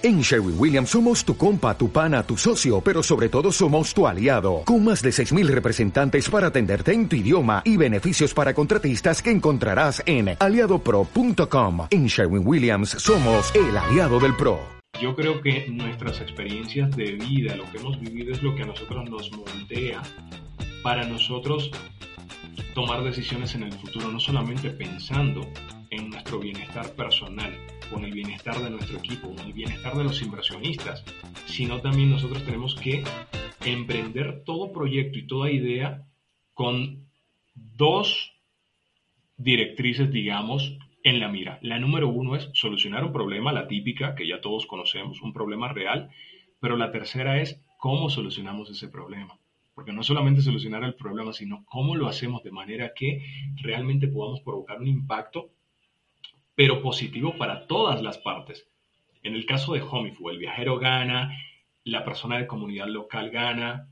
[0.00, 4.06] En Sherwin Williams somos tu compa, tu pana, tu socio, pero sobre todo somos tu
[4.06, 9.20] aliado, con más de 6.000 representantes para atenderte en tu idioma y beneficios para contratistas
[9.20, 11.88] que encontrarás en aliadopro.com.
[11.90, 14.60] En Sherwin Williams somos el aliado del PRO.
[15.02, 18.66] Yo creo que nuestras experiencias de vida, lo que hemos vivido es lo que a
[18.66, 20.00] nosotros nos moldea
[20.84, 21.72] para nosotros
[22.72, 25.40] tomar decisiones en el futuro, no solamente pensando
[25.90, 27.52] en nuestro bienestar personal,
[27.90, 31.04] con el bienestar de nuestro equipo, con el bienestar de los inversionistas,
[31.46, 33.04] sino también nosotros tenemos que
[33.64, 36.06] emprender todo proyecto y toda idea
[36.54, 37.08] con
[37.54, 38.32] dos
[39.36, 41.58] directrices, digamos, en la mira.
[41.62, 45.72] La número uno es solucionar un problema, la típica, que ya todos conocemos, un problema
[45.72, 46.10] real,
[46.60, 49.38] pero la tercera es cómo solucionamos ese problema.
[49.74, 53.22] Porque no solamente solucionar el problema, sino cómo lo hacemos de manera que
[53.62, 55.50] realmente podamos provocar un impacto
[56.58, 58.66] pero positivo para todas las partes.
[59.22, 61.38] En el caso de Homifu, el viajero gana,
[61.84, 63.86] la persona de comunidad local gana,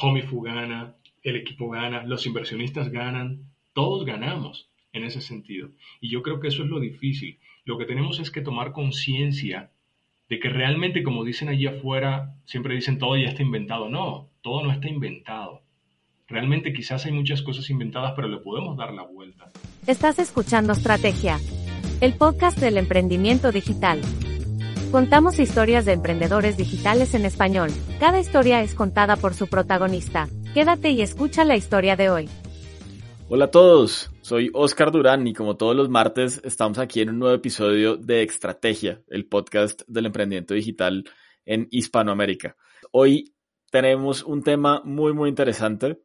[0.00, 5.70] Homifu gana, el equipo gana, los inversionistas ganan, todos ganamos en ese sentido.
[6.00, 7.40] Y yo creo que eso es lo difícil.
[7.64, 9.72] Lo que tenemos es que tomar conciencia
[10.28, 13.88] de que realmente, como dicen allí afuera, siempre dicen todo ya está inventado.
[13.88, 15.62] No, todo no está inventado.
[16.28, 19.50] Realmente quizás hay muchas cosas inventadas, pero le podemos dar la vuelta.
[19.88, 21.40] Estás escuchando Estrategia
[22.00, 24.02] el podcast del emprendimiento digital.
[24.92, 27.70] Contamos historias de emprendedores digitales en español.
[27.98, 30.28] Cada historia es contada por su protagonista.
[30.52, 32.28] Quédate y escucha la historia de hoy.
[33.28, 37.18] Hola a todos, soy Oscar Durán y como todos los martes estamos aquí en un
[37.18, 41.04] nuevo episodio de Estrategia, el podcast del emprendimiento digital
[41.44, 42.56] en Hispanoamérica.
[42.92, 43.34] Hoy
[43.70, 45.98] tenemos un tema muy muy interesante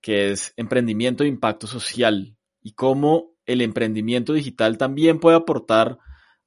[0.00, 5.98] que es emprendimiento de impacto social y cómo el emprendimiento digital también puede aportar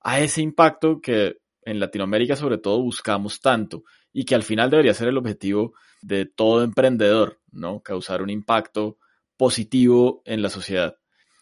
[0.02, 4.94] a ese impacto que en Latinoamérica sobre todo buscamos tanto y que al final debería
[4.94, 7.81] ser el objetivo de todo emprendedor, ¿no?
[7.81, 8.98] Causar un impacto
[9.36, 10.98] positivo en la sociedad.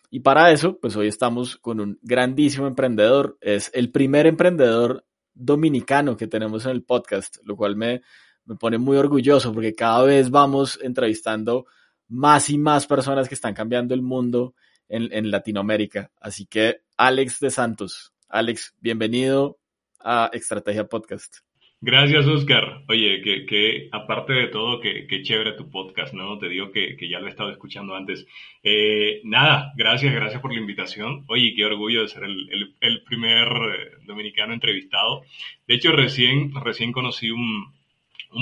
[0.09, 6.15] Y para eso, pues hoy estamos con un grandísimo emprendedor, es el primer emprendedor dominicano
[6.15, 8.01] que tenemos en el podcast, lo cual me,
[8.45, 11.65] me pone muy orgulloso porque cada vez vamos entrevistando
[12.07, 14.55] más y más personas que están cambiando el mundo
[14.89, 16.11] en, Latinoamérica.
[16.19, 19.57] Así que Alex de Santos, Alex, bienvenido
[19.99, 21.37] a Estrategia Podcast.
[21.81, 22.83] Gracias, Oscar.
[22.87, 26.37] Oye, que, aparte de todo, que, chévere tu podcast, ¿no?
[26.39, 28.25] Te digo que, ya lo he estado escuchando antes.
[28.63, 31.25] Eh, nada, gracias, gracias por la invitación.
[31.27, 35.23] Oye, qué orgullo de ser el, primer eh, dominicano entrevistado.
[35.67, 37.73] De hecho, recién, recién conocí un,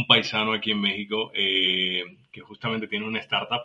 [0.07, 3.63] paisano aquí en México eh, que justamente tiene una startup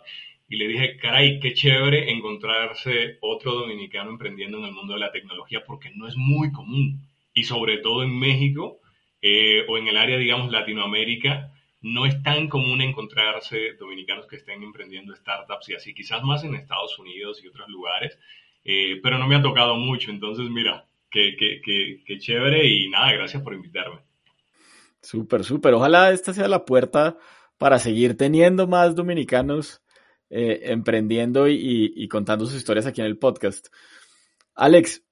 [0.49, 5.11] y le dije, caray, qué chévere encontrarse otro dominicano emprendiendo en el mundo de la
[5.11, 7.07] tecnología porque no es muy común.
[7.35, 8.79] Y sobre todo en México
[9.21, 14.63] eh, o en el área, digamos, Latinoamérica, no es tan común encontrarse dominicanos que estén
[14.63, 18.17] emprendiendo startups y así, quizás más en Estados Unidos y otros lugares,
[18.65, 20.09] eh, pero no me ha tocado mucho.
[20.09, 23.99] Entonces, mira, qué, qué, qué, qué chévere y nada, gracias por invitarme.
[24.99, 25.75] Súper, súper.
[25.75, 27.17] Ojalá esta sea la puerta
[27.59, 29.83] para seguir teniendo más dominicanos
[30.29, 33.69] eh, emprendiendo y, contando sus historias aquí en el podcast.
[34.53, 35.03] Alex,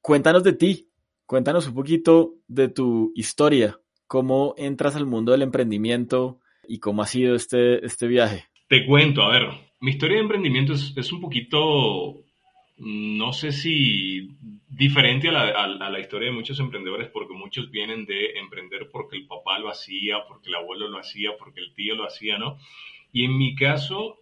[0.00, 0.88] cuéntanos de ti,
[1.24, 7.06] cuéntanos un poquito de tu historia, cómo entras al mundo del emprendimiento y cómo ha
[7.06, 8.44] sido este, este viaje.
[8.68, 9.48] Te cuento, a ver,
[9.80, 12.22] mi historia de emprendimiento es, un poquito,
[12.76, 14.30] no sé si
[14.68, 19.16] diferente a la, a la, historia de muchos emprendedores, porque muchos vienen de emprender porque
[19.16, 22.58] el papá lo hacía, porque el abuelo lo hacía, porque el tío lo hacía, ¿no?
[23.12, 24.18] Y en mi caso,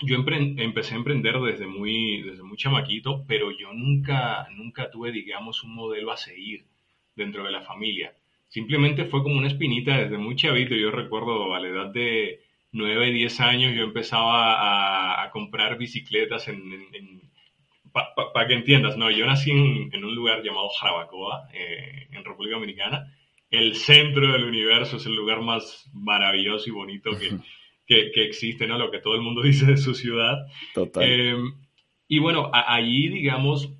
[0.00, 5.62] yo empecé a emprender desde muy, desde muy chamaquito, pero yo nunca, nunca tuve, digamos,
[5.62, 6.64] un modelo a seguir
[7.14, 8.14] dentro de la familia.
[8.48, 10.74] Simplemente fue como una espinita desde muy chavito.
[10.74, 12.40] Yo recuerdo a la edad de
[12.72, 17.22] 9, 10 años, yo empezaba a, comprar bicicletas en,
[17.92, 23.14] para que entiendas, no, yo nací en, un lugar llamado Jarabacoa, eh, en República Dominicana.
[23.50, 27.30] El centro del universo es el lugar más maravilloso y bonito que,
[28.12, 28.78] que, existe, ¿no?
[28.78, 30.46] Lo que todo el mundo dice de su ciudad.
[30.74, 31.02] Total.
[31.06, 31.36] Eh,
[32.08, 33.72] y bueno, allí, digamos,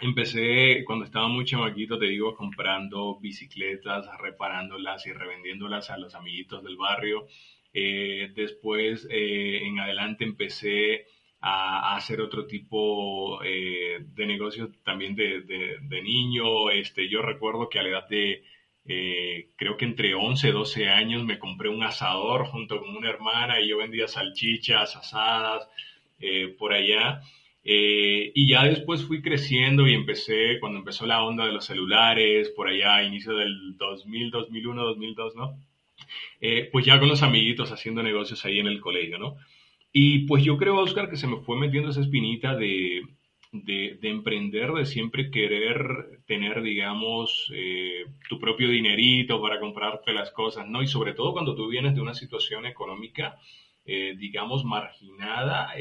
[0.00, 6.62] empecé cuando estaba muy chamaquito, te digo, comprando bicicletas, reparándolas y revendiéndolas a los amiguitos
[6.62, 7.26] del barrio.
[7.72, 11.06] Eh, después, eh, en adelante, empecé
[11.40, 16.70] a, hacer otro tipo de negocios también de, de, de, niño.
[16.70, 18.42] Este, yo recuerdo que a la edad de
[18.88, 23.10] eh, creo que entre 11 y 12 años me compré un asador junto con una
[23.10, 25.68] hermana y yo vendía salchichas asadas
[26.20, 27.20] eh, por allá.
[27.64, 32.50] Eh, y ya después fui creciendo y empecé, cuando empezó la onda de los celulares,
[32.50, 35.58] por allá, inicio del 2000, 2001, 2002, ¿no?
[36.70, 39.36] Pues ya con los amiguitos haciendo negocios ahí en el colegio, ¿no?
[39.92, 43.02] Y pues yo creo, Oscar, que se me fue metiendo esa espinita de,
[43.52, 50.68] de, emprender, de siempre querer tener, digamos, eh, tu propio dinerito para comprarte las cosas,
[50.68, 50.82] ¿no?
[50.82, 53.38] Y sobre todo cuando tú vienes de una situación económica,
[54.18, 55.72] digamos, marginada,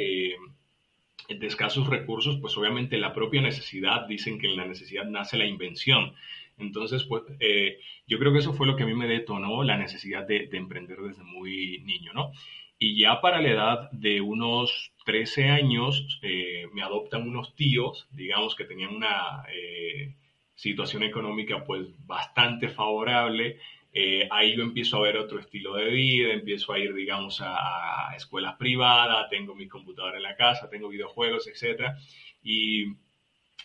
[1.28, 5.46] de escasos recursos, pues obviamente la propia necesidad, dicen que en la necesidad nace la
[5.46, 6.14] invención.
[6.58, 9.78] Entonces, pues eh, yo creo que eso fue lo que a mí me detonó la
[9.78, 12.32] necesidad de, emprender desde muy niño, ¿no?
[12.78, 18.56] Y ya para la edad de unos 13 años eh, me adoptan unos tíos, digamos
[18.56, 20.14] que tenían una eh,
[20.56, 23.60] situación económica pues bastante favorable
[23.98, 28.14] eh, ahí yo empiezo a ver otro estilo de vida, empiezo a ir, digamos, a,
[28.18, 31.96] escuelas privadas, tengo mi computadora en la casa, tengo videojuegos, etc.
[32.44, 32.88] Y,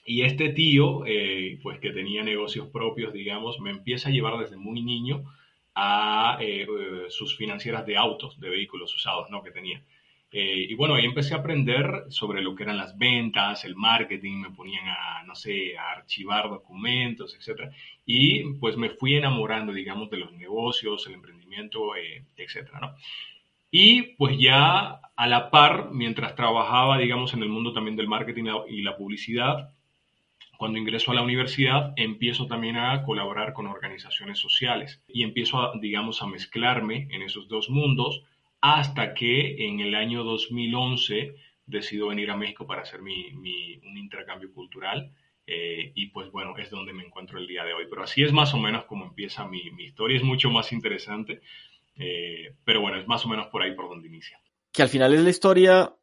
[0.06, 4.56] y este tío, eh, pues que tenía negocios propios, digamos, me empieza a llevar desde
[4.56, 5.24] muy niño
[5.82, 6.66] a eh,
[7.08, 9.42] sus financieras de autos, de vehículos usados, ¿no?
[9.42, 9.82] Que tenía.
[10.30, 14.42] Eh, y bueno, ahí empecé a aprender sobre lo que eran las ventas, el marketing,
[14.42, 17.72] me ponían a, no sé, a archivar documentos, etc.
[18.04, 22.68] Y pues me fui enamorando, digamos, de los negocios, el emprendimiento, eh, etc.
[23.70, 28.44] Y pues ya a la par, mientras trabajaba, digamos, en el mundo también del marketing
[28.68, 29.70] y la publicidad,
[30.60, 35.72] cuando ingreso a la universidad, empiezo también a colaborar con organizaciones sociales y empiezo, a,
[35.80, 38.22] digamos, a mezclarme en esos dos mundos
[38.60, 41.34] hasta que en el año 2011
[41.64, 45.10] decido venir a México para hacer mi, un intercambio cultural.
[45.46, 47.86] Eh, y pues bueno, es donde me encuentro el día de hoy.
[47.88, 50.18] Pero así es más o menos como empieza mi, historia.
[50.18, 51.40] Es mucho más interesante,
[51.96, 54.38] eh, pero bueno, es más o menos por ahí por donde inicia.
[54.72, 55.94] Que al final es la historia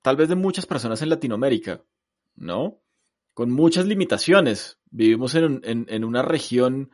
[0.00, 1.82] tal vez de muchas personas en Latinoamérica,
[2.36, 2.81] ¿no?
[3.34, 4.78] Con muchas limitaciones.
[4.90, 6.90] Vivimos en, en una región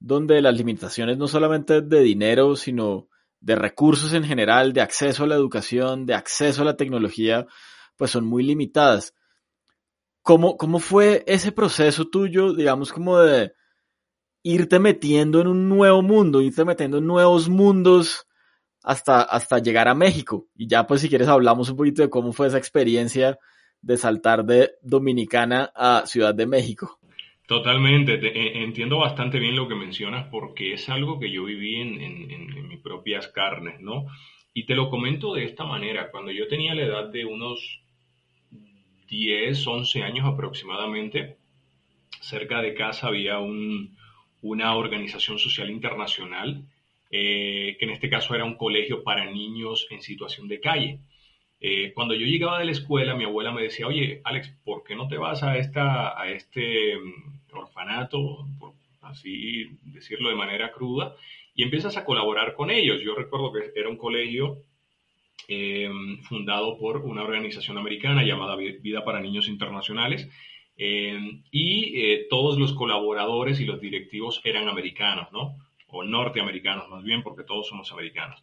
[0.00, 3.08] donde las limitaciones no solamente de dinero, sino
[3.40, 7.46] de recursos en general, de acceso a la educación, de acceso a la tecnología,
[7.96, 9.14] pues son muy limitadas.
[10.22, 13.52] ¿Cómo, cómo fue ese proceso tuyo, digamos, como de
[14.42, 18.26] irte metiendo en un nuevo mundo, irte metiendo en nuevos mundos
[18.82, 20.46] hasta, hasta llegar a México?
[20.54, 23.38] Y ya pues si quieres hablamos un poquito de cómo fue esa experiencia
[23.82, 26.98] de saltar de Dominicana a Ciudad de México.
[27.48, 32.68] Totalmente, eh, entiendo bastante bien lo que mencionas porque es algo que yo viví en,
[32.68, 34.06] mis propias carnes, ¿no?
[34.52, 37.80] Y te lo comento de esta manera, cuando yo tenía la edad de unos
[39.08, 41.38] 10, 11 años aproximadamente,
[42.20, 46.64] cerca de casa había una organización social internacional,
[47.10, 50.98] eh, que en este caso era un colegio para niños en situación de calle.
[51.60, 54.94] Eh, cuando yo llegaba de la escuela, mi abuela me decía, oye, Alex, ¿por qué
[54.94, 61.16] no te vas a, esta, a este mm, orfanato, por así decirlo de manera cruda,
[61.54, 63.02] y empiezas a colaborar con ellos?
[63.02, 64.62] Yo recuerdo que era un colegio
[65.48, 65.90] eh,
[66.22, 70.28] fundado por una organización americana llamada Vida para Niños Internacionales,
[70.80, 71.18] eh,
[71.50, 75.56] y todos los colaboradores y los directivos eran americanos, ¿no?
[75.88, 78.40] O norteamericanos más bien, porque todos somos americanos.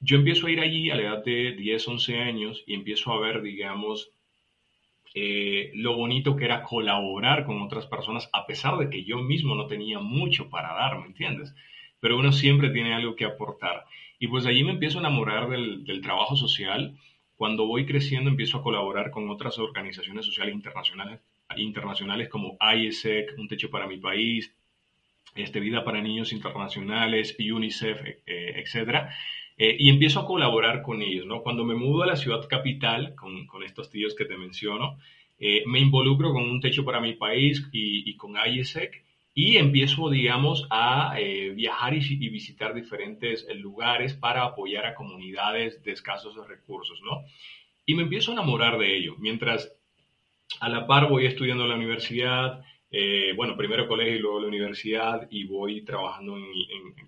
[0.00, 3.20] Yo empiezo a ir allí a la edad de 10, 11 años y empiezo a
[3.20, 4.10] ver, digamos,
[5.14, 9.54] eh, lo bonito que era colaborar con otras personas, a pesar de que yo mismo
[9.54, 11.54] no tenía mucho para dar, ¿me entiendes?
[12.00, 13.84] Pero uno siempre tiene algo que aportar.
[14.18, 16.96] Y pues allí me empiezo a enamorar del, trabajo social.
[17.36, 21.20] Cuando voy creciendo empiezo a colaborar con otras organizaciones sociales internacionales,
[21.56, 24.54] internacionales como ISEC, Un Techo para mi País,
[25.34, 29.14] este, Vida para Niños Internacionales, UNICEF, eh, etcétera.
[29.62, 31.42] Eh, y empiezo a colaborar con ellos, ¿no?
[31.42, 34.96] Cuando me mudo a la ciudad capital, con, con estos tíos que te menciono,
[35.38, 40.08] eh, me involucro con un techo para mi país y, y con IESEC y empiezo,
[40.08, 46.36] digamos, a eh, viajar y, y, visitar diferentes lugares para apoyar a comunidades de escasos
[46.48, 47.24] recursos, ¿no?
[47.84, 49.76] Y me empiezo a enamorar de ello, mientras
[50.60, 52.64] a la par voy estudiando en la universidad,
[53.36, 56.36] bueno, primero colegio y luego la universidad y voy trabajando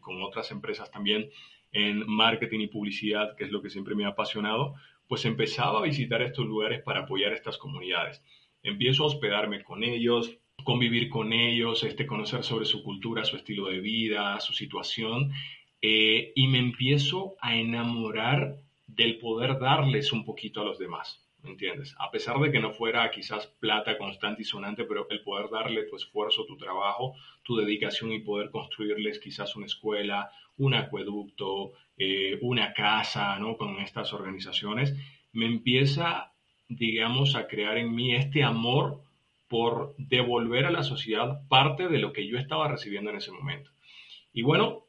[0.00, 1.28] con otras empresas también
[1.73, 4.75] en marketing y publicidad, que es lo que siempre me ha apasionado,
[5.09, 8.23] pues empezaba a visitar estos lugares para apoyar a estas comunidades.
[8.62, 13.67] Empiezo a hospedarme con ellos, convivir con ellos, este, conocer sobre su cultura, su estilo
[13.67, 15.33] de vida, su situación,
[15.81, 21.23] eh, y me empiezo a enamorar del poder darles un poquito a los demás.
[21.43, 21.95] ¿me entiendes?
[21.99, 25.85] A pesar de que no fuera quizás plata constante y sonante, pero el poder darle
[25.85, 32.38] tu esfuerzo, tu trabajo, tu dedicación y poder construirles quizás una escuela, un acueducto, eh,
[32.42, 33.56] una casa, ¿no?
[33.56, 34.94] Con estas organizaciones,
[35.32, 36.32] me empieza
[36.76, 39.00] digamos, a crear en mí este amor
[39.49, 43.71] por devolver a la sociedad parte de lo que yo estaba recibiendo en ese momento.
[44.32, 44.85] Y bueno,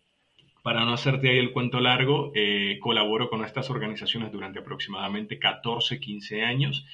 [0.62, 6.00] para no hacerte ahí el cuento largo, eh, colaboro con estas organizaciones durante aproximadamente 14,
[6.00, 6.86] 15 años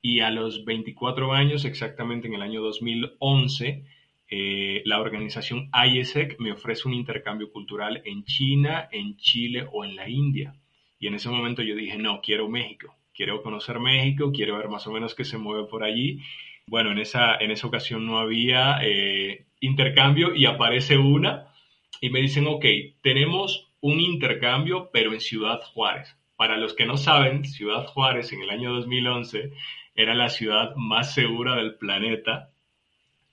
[0.00, 3.84] y a los 24 años, exactamente en el año 2011,
[4.28, 9.96] eh, la organización IESEC me ofrece un intercambio cultural en China, en Chile o en
[9.96, 10.54] la India.
[10.98, 14.86] Y en ese momento yo dije, no, quiero México, quiero conocer México, quiero ver más
[14.86, 16.20] o menos qué se mueve por allí.
[16.66, 21.52] Bueno, en esa, en esa ocasión no había eh, intercambio y aparece una
[22.00, 22.64] y me dicen, ok,
[23.02, 26.16] tenemos un intercambio, pero en Ciudad Juárez.
[26.36, 29.52] Para los que no saben, Ciudad Juárez en el año 2011
[29.94, 32.50] era la ciudad más segura del planeta.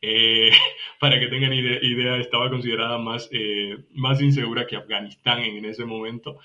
[0.05, 0.51] Eh,
[0.99, 6.39] para que tengan idea, estaba considerada más, eh, más insegura que Afganistán en ese momento.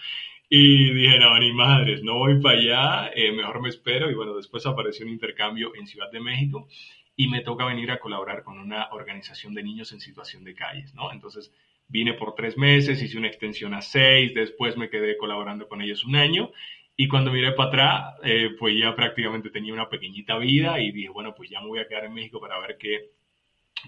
[0.48, 4.10] Y dije, no, ni madres, no voy para allá, eh, mejor me espero.
[4.10, 6.68] Y bueno, después apareció un intercambio en Ciudad de México
[7.16, 10.94] y me toca venir a colaborar con una organización de niños en situación de calles,
[10.94, 11.12] ¿no?
[11.12, 11.52] Entonces,
[11.90, 16.04] Vine por tres meses, hice una extensión a seis, después me quedé colaborando con ellos
[16.04, 16.52] un año
[17.00, 21.08] y cuando miré para atrás, eh, pues ya prácticamente tenía una pequeñita vida y dije,
[21.08, 23.12] bueno, pues ya me voy a quedar en México para ver qué,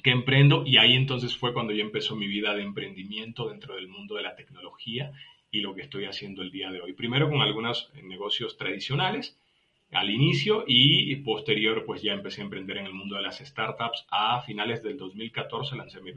[0.02, 3.88] qué emprendo y ahí entonces fue cuando ya empezó mi vida de emprendimiento dentro del
[3.88, 5.12] mundo de la tecnología
[5.50, 6.92] y lo que estoy haciendo el día de hoy.
[6.92, 9.36] Primero con algunos negocios tradicionales
[9.92, 14.06] al inicio y posterior pues ya empecé a emprender en el mundo de las startups.
[14.10, 16.12] A finales del 2014 lancé mi,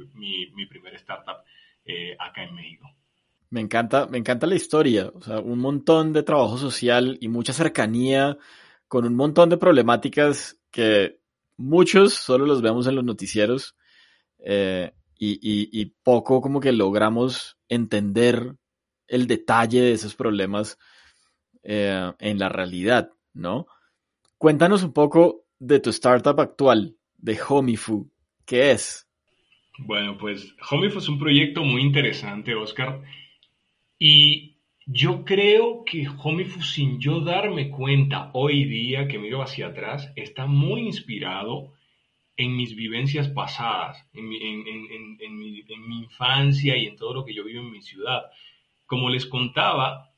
[0.53, 1.37] mi, primera startup
[1.85, 2.89] eh, acá en México.
[3.49, 7.53] Me encanta, me encanta la historia, o sea, un montón de trabajo social y mucha
[7.53, 8.37] cercanía
[8.87, 11.19] con un montón de problemáticas que
[11.57, 13.75] muchos solo los vemos en los noticieros
[14.39, 18.55] eh, y, poco como que logramos entender
[19.07, 20.77] el detalle de esos problemas
[21.63, 23.67] eh, en la realidad, ¿no?
[24.37, 28.11] Cuéntanos un poco de tu startup actual, de Homifu.
[28.45, 29.07] ¿Qué es?
[29.79, 33.01] Bueno, pues Homie es un proyecto muy interesante, Oscar.
[33.97, 34.52] Y
[34.85, 40.45] yo creo que Homifu, sin yo darme cuenta hoy día que miro hacia atrás, está
[40.45, 41.73] muy inspirado
[42.35, 44.37] en mis vivencias pasadas, en mi,
[45.99, 48.23] infancia y en todo lo que yo vivo en mi ciudad.
[48.85, 50.09] Como les contaba,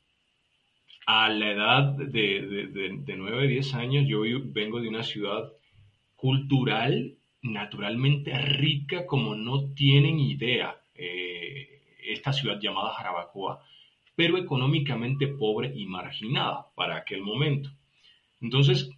[1.07, 5.51] a la edad de, de, de 9, 10 años, yo vengo de una ciudad
[6.15, 13.61] cultural naturalmente rica como no tienen idea eh, esta ciudad llamada Jarabacoa,
[14.15, 17.69] pero económicamente pobre y marginada para aquel momento.
[18.41, 18.89] Entonces,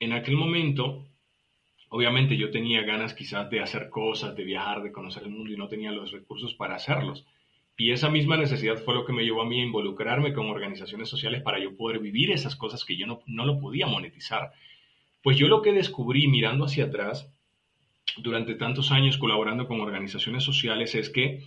[0.00, 1.06] en aquel momento,
[1.88, 5.56] obviamente yo tenía ganas quizás de hacer cosas, de viajar, de conocer el mundo y
[5.56, 7.24] no tenía los recursos para hacerlos.
[7.76, 11.08] Y esa misma necesidad fue lo que me llevó a mí a involucrarme con organizaciones
[11.08, 14.52] sociales para yo poder vivir esas cosas que yo no, no lo podía monetizar.
[15.22, 17.32] Pues yo lo que descubrí mirando hacia atrás
[18.18, 21.42] durante tantos años colaborando con organizaciones sociales es que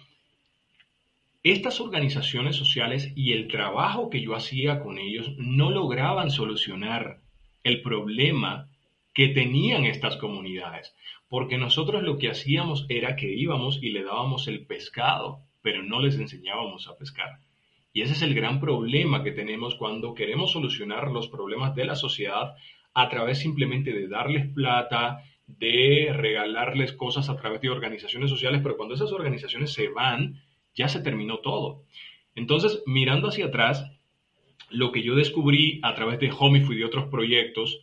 [1.52, 7.20] estas organizaciones sociales y el trabajo que yo hacía con ellos no lograban solucionar
[7.64, 8.70] el problema
[9.14, 10.96] que tenían estas comunidades,
[11.28, 16.00] porque nosotros lo que hacíamos era que íbamos y le dábamos el pescado, pero no
[16.00, 17.40] les enseñábamos a pescar.
[17.94, 21.96] Y ese es el gran problema que tenemos cuando queremos solucionar los problemas de la
[21.96, 22.56] sociedad
[22.94, 28.78] a través simplemente de darles plata, de regalarles cosas a través de organizaciones sociales, pero
[28.78, 30.42] cuando esas organizaciones se van,
[30.78, 31.84] ya se terminó todo.
[32.36, 33.92] Entonces, mirando hacia atrás,
[34.70, 37.82] lo que yo descubrí a través de Homify y de otros proyectos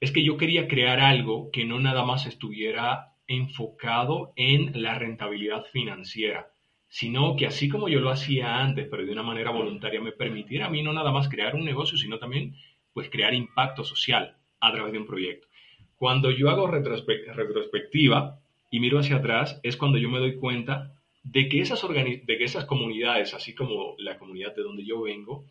[0.00, 5.64] es que yo quería crear algo que no nada más estuviera enfocado en la rentabilidad
[5.72, 6.50] financiera,
[6.88, 10.66] sino que así como yo lo hacía antes, pero de una manera voluntaria, me permitiera
[10.66, 12.54] a mí no nada más crear un negocio, sino también
[12.92, 15.48] pues crear impacto social a través de un proyecto.
[15.96, 20.93] Cuando yo hago retrospectiva y miro hacia atrás, es cuando yo me doy cuenta
[21.24, 25.44] de que, esas de que esas comunidades, así como la comunidad de donde yo vengo,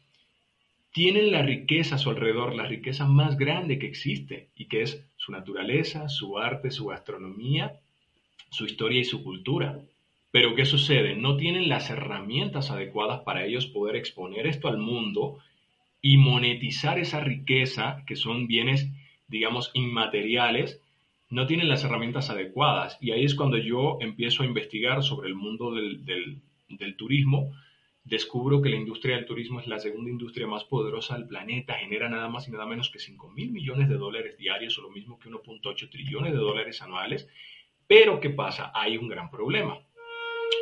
[0.91, 5.05] tienen la riqueza a su alrededor, la riqueza más grande que existe, y que es
[5.17, 7.79] su naturaleza, su arte, su gastronomía,
[8.51, 9.79] su historia y su cultura.
[10.31, 11.15] Pero ¿qué sucede?
[11.15, 15.39] No tienen las herramientas adecuadas para ellos poder exponer esto al mundo
[16.01, 18.89] y monetizar esa riqueza, que son bienes
[19.33, 20.79] digamos, inmateriales,
[21.33, 22.97] no tienen las herramientas adecuadas.
[23.01, 27.51] Y ahí es cuando yo empiezo a investigar sobre el mundo del, del, turismo.
[28.03, 32.07] Descubro que la industria del turismo es la segunda industria más poderosa del planeta, genera
[32.07, 35.17] nada más y nada menos que 5 mil millones de dólares diarios o lo mismo
[35.17, 37.27] que 1.8 trillones de dólares anuales.
[37.87, 38.71] Pero ¿qué pasa?
[38.75, 39.79] Hay un gran problema.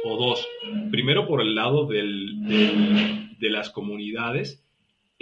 [0.05, 0.47] O dos.
[0.89, 4.63] Primero por el lado del, de las comunidades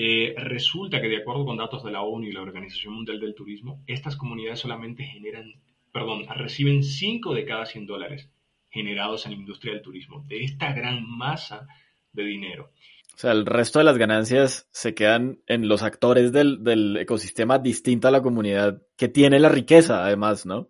[0.02, 3.36] eh, resulta que de acuerdo con datos de la ONU y la Organización Mundial del
[3.36, 5.56] Turismo, estas comunidades solamente generan,
[5.92, 8.32] perdón, reciben 5 de cada 100 dólares
[8.70, 11.68] generados en la industria del turismo, de esta gran masa
[12.14, 12.72] de dinero.
[13.14, 17.60] O sea, el resto de las ganancias se quedan en los actores del, del ecosistema
[17.60, 20.70] distinto a la comunidad que tiene la riqueza, además, ¿no?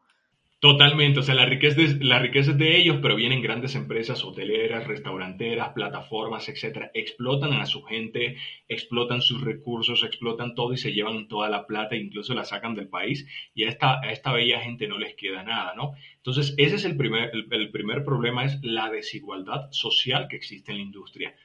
[0.62, 6.50] Totalmente, o sea, la riqueza, es, de ellos, pero vienen grandes empresas hoteleras, restauranteras, plataformas,
[6.50, 8.36] etcétera, explotan a su gente,
[8.68, 12.89] explotan sus recursos, explotan todo y se llevan toda la plata, incluso la sacan del
[12.89, 15.94] país y a esta, a esta bella gente no les queda nada, ¿no?
[16.18, 20.80] Entonces, ese es el primer, el, primer problema, es la desigualdad social que existe en
[20.80, 21.36] la industria.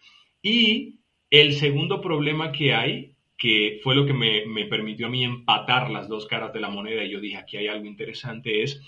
[0.42, 0.99] Y
[1.30, 5.91] el segundo problema que hay que fue lo que me, me, permitió a mí empatar
[5.91, 8.81] las dos caras de la moneda y yo dije, aquí hay algo interesante, es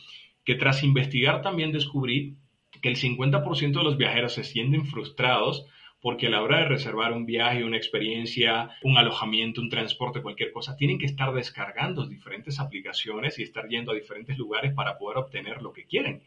[0.44, 2.36] que tras investigar también descubrí
[2.80, 5.66] que el 50% de los viajeros se sienten frustrados
[6.00, 10.52] porque a la hora de reservar un viaje, una experiencia, un alojamiento, un transporte, cualquier
[10.52, 15.18] cosa, tienen que estar descargando diferentes aplicaciones y estar yendo a diferentes lugares para poder
[15.18, 16.22] obtener lo que quieren.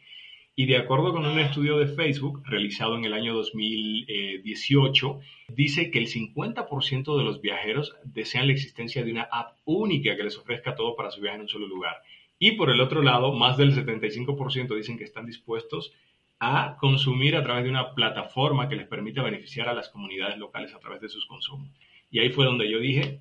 [0.56, 5.98] Y de acuerdo con un estudio de Facebook realizado en el año 2018, dice que
[5.98, 10.74] el 50% de los viajeros desean la existencia de una app única que les ofrezca
[10.74, 11.96] todo para su viaje en un solo lugar.
[12.38, 15.92] Y por el otro lado, más del 75% dicen que están dispuestos
[16.40, 20.74] a consumir a través de una plataforma que les permita beneficiar a las comunidades locales
[20.74, 21.70] a través de sus consumos.
[22.10, 23.20] Y ahí fue donde yo dije,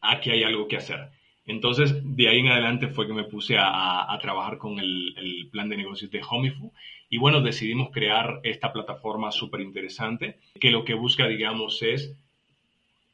[0.00, 1.10] aquí hay algo que hacer.
[1.46, 5.76] Entonces, de ahí en adelante fue que me puse a, trabajar con el, plan de
[5.76, 6.72] negocios de Homifu.
[7.10, 12.16] Y bueno, decidimos crear esta plataforma súper interesante que lo que busca, digamos, es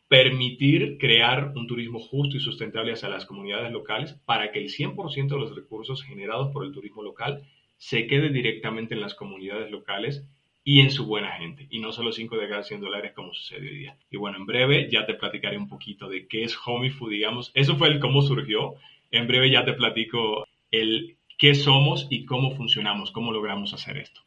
[0.08, 5.28] permitir crear un turismo justo y sustentable hacia las comunidades locales para que el 100%
[5.28, 7.44] de los recursos generados por el turismo local
[7.76, 10.25] se quede directamente en las comunidades locales
[10.62, 13.69] y en su buena gente, y no solo 5 de cada 100 dólares como sucede
[13.69, 13.97] hoy día.
[14.11, 17.50] Y bueno, en breve ya te platicaré un poquito de qué es Homifood, digamos.
[17.55, 18.75] Eso fue el cómo surgió.
[19.11, 24.21] En breve ya te platico el qué somos y cómo funcionamos, cómo logramos hacer esto.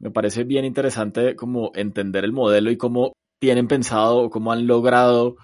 [0.00, 4.66] Me parece bien interesante como entender el modelo y cómo tienen pensado o cómo han
[4.66, 5.36] logrado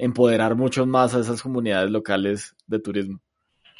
[0.00, 3.20] empoderar mucho más a esas comunidades locales de turismo?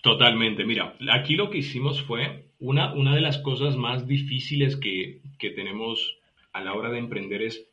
[0.03, 0.65] Totalmente.
[0.65, 5.51] Mira, aquí lo que hicimos fue una, una de las cosas más difíciles que, que
[5.51, 6.19] tenemos
[6.53, 7.67] a la hora de emprender es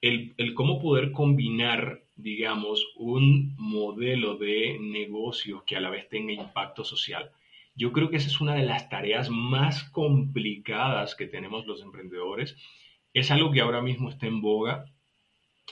[0.00, 6.32] el, el, cómo poder combinar, digamos, un modelo de negocio que a la vez tenga
[6.32, 7.30] impacto social.
[7.74, 12.56] Yo creo que esa es una de las tareas más complicadas que tenemos los emprendedores.
[13.14, 14.91] Es algo que ahora mismo está en boga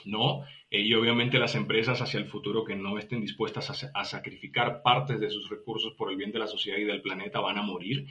[0.05, 0.43] ¿no?
[0.69, 5.19] Eh, y obviamente las empresas hacia el futuro que no estén dispuestas a, sacrificar partes
[5.19, 8.07] de sus recursos por el bien de la sociedad y del planeta van a morir.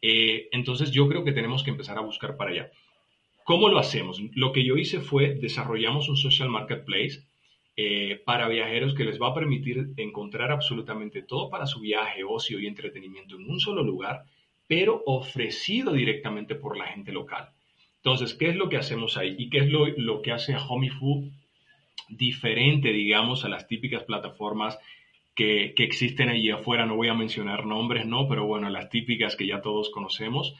[0.00, 2.70] Eh, entonces yo creo que tenemos que empezar a buscar para allá.
[3.44, 4.20] ¿Cómo lo hacemos?
[4.34, 7.24] Lo que yo hice fue desarrollamos un social marketplace
[7.76, 12.60] eh, para viajeros que les va a permitir encontrar absolutamente todo para su viaje, ocio
[12.60, 14.24] y entretenimiento en un solo lugar,
[14.66, 17.50] pero ofrecido directamente por la gente local.
[18.04, 19.36] Entonces, ¿qué es lo que hacemos ahí?
[19.38, 20.60] ¿Y qué es lo, que hace a
[22.08, 24.76] diferente, digamos, a las típicas plataformas
[25.36, 26.84] que, existen allí afuera?
[26.84, 28.26] No voy a mencionar nombres, ¿no?
[28.26, 30.56] Pero bueno, las típicas que ya todos conocemos.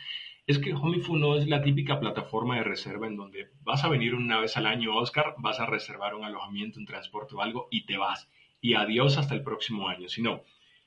[0.47, 4.15] Es que HomeyFood no es la típica plataforma de reserva en donde vas a venir
[4.15, 7.87] una vez al año, Oscar, vas a reservar un alojamiento, un transporte o algo y
[7.87, 8.29] te vas.
[8.61, 10.09] Y adiós hasta el próximo año.
[10.09, 10.43] Sino,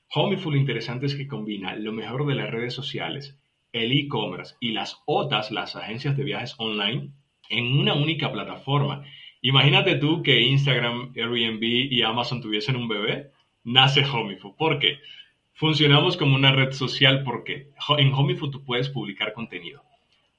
[0.08, 3.38] HomeyFood lo interesante es que combina lo mejor de las redes sociales,
[3.76, 7.10] el e-commerce y las OTAs, las agencias de viajes online,
[7.48, 9.04] en una única plataforma.
[9.42, 13.30] Imagínate tú que Instagram, Airbnb y Amazon tuviesen un bebé,
[13.64, 14.56] nace HomeyFood.
[14.56, 14.98] ¿Por qué?
[15.52, 19.82] Funcionamos como una red social porque en HomeyFood tú puedes publicar contenido,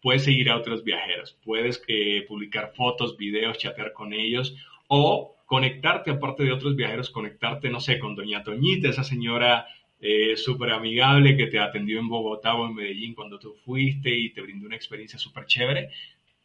[0.02, 4.56] puedes seguir a otros viajeros, puedes eh, publicar fotos, videos, chatear con ellos
[4.88, 9.66] o conectarte, aparte de otros viajeros, conectarte, no sé, con Doña Toñita, esa señora
[10.00, 14.32] eh, súper amigable que te atendió en Bogotá o en Medellín cuando tú fuiste y
[14.32, 15.90] te brindó una experiencia súper chévere.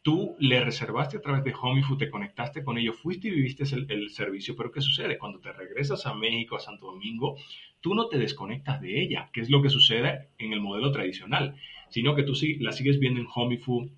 [0.01, 4.09] Tú le reservaste a través de HomeyFood, te conectaste con ellos, fuiste y viviste el,
[4.09, 5.17] servicio, pero ¿qué sucede?
[5.17, 7.37] Cuando te regresas a México, a Santo Domingo,
[7.79, 11.55] tú no te desconectas de ella, que es lo que sucede en el modelo tradicional,
[11.89, 13.91] sino que tú la sigues viendo en HomeyFood,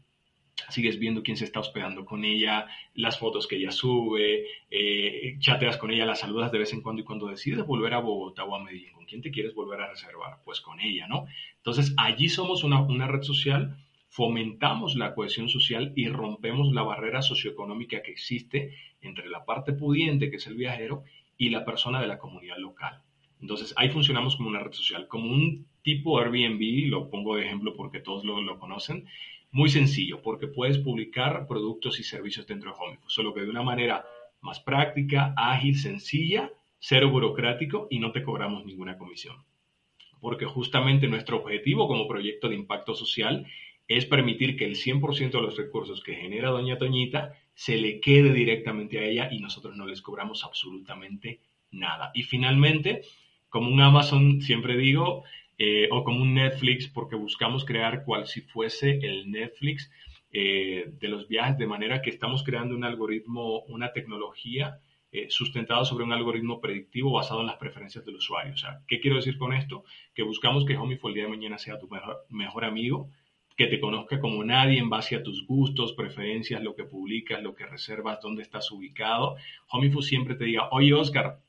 [0.70, 5.78] sigues viendo quién se está hospedando con ella, las fotos que ella sube, eh, chateas
[5.78, 8.56] con ella, la saludas de vez en cuando y cuando decides volver a Bogotá o
[8.56, 10.40] a Medellín, ¿con quién te quieres volver a reservar?
[10.44, 11.26] Pues con ella, ¿no?
[11.58, 17.22] Entonces allí somos una, una red social, fomentamos la cohesión social y rompemos la barrera
[17.22, 21.04] socioeconómica que existe entre la parte pudiente, que es el viajero,
[21.38, 23.02] y la persona de la comunidad local.
[23.42, 27.76] Entonces ahí funcionamos como una red social, como un tipo Airbnb, lo pongo de ejemplo
[27.76, 29.06] porque todos lo, lo conocen,
[29.56, 33.64] muy sencillo, porque puedes publicar productos y servicios dentro de HomeFood, solo que de una
[33.64, 34.04] manera
[34.42, 39.46] más práctica, ágil, sencilla, cero burocrático y no te cobramos ninguna comisión.
[40.20, 43.48] Porque justamente nuestro objetivo como proyecto de impacto social
[43.88, 48.34] es permitir que el 100% de los recursos que genera doña Toñita se le quede
[48.34, 51.40] directamente a ella y nosotros no les cobramos absolutamente
[51.72, 52.12] nada.
[52.14, 53.04] Y finalmente,
[53.48, 55.24] como un Amazon, siempre digo,
[55.58, 59.90] eh, o como un Netflix, porque buscamos crear cual si fuese el Netflix
[60.32, 64.80] eh, de los viajes, de manera que estamos creando un algoritmo, una tecnología
[65.14, 68.54] eh, sustentada sobre un algoritmo predictivo basado en las preferencias del usuario.
[68.54, 69.86] O sea, ¿qué quiero decir con esto?
[70.14, 73.10] Que buscamos que Homify el día de mañana sea tu mejor, mejor amigo,
[73.56, 77.56] que te conozca como nadie en base a tus gustos, preferencias, lo que publicas, lo
[77.56, 79.38] que reservas, dónde estás ubicado.
[79.70, 81.40] Homify siempre te diga, oye Oscar,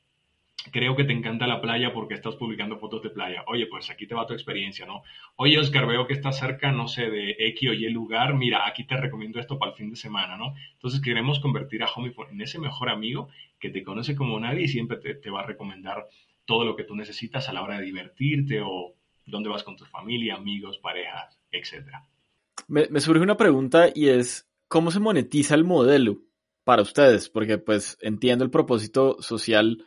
[0.71, 3.43] creo que te encanta la playa porque estás publicando fotos de playa.
[3.47, 5.03] Oye, pues aquí te va tu experiencia, ¿no?
[5.35, 8.35] Oye, Oscar, veo que estás cerca, no sé, de X o Y lugar.
[8.35, 10.55] Mira, aquí te recomiendo esto para el fin de semana, ¿no?
[10.73, 14.67] Entonces queremos convertir a HomePhone en ese mejor amigo que te conoce como nadie y
[14.67, 16.07] siempre te, va a recomendar
[16.45, 18.93] todo lo que tú necesitas a la hora de divertirte o
[19.25, 22.05] dónde vas con tu familia, amigos, parejas, etcétera.
[22.67, 26.19] Me, me surge una pregunta y es, ¿cómo se monetiza el modelo
[26.63, 27.29] para ustedes?
[27.29, 29.85] Porque pues entiendo el propósito social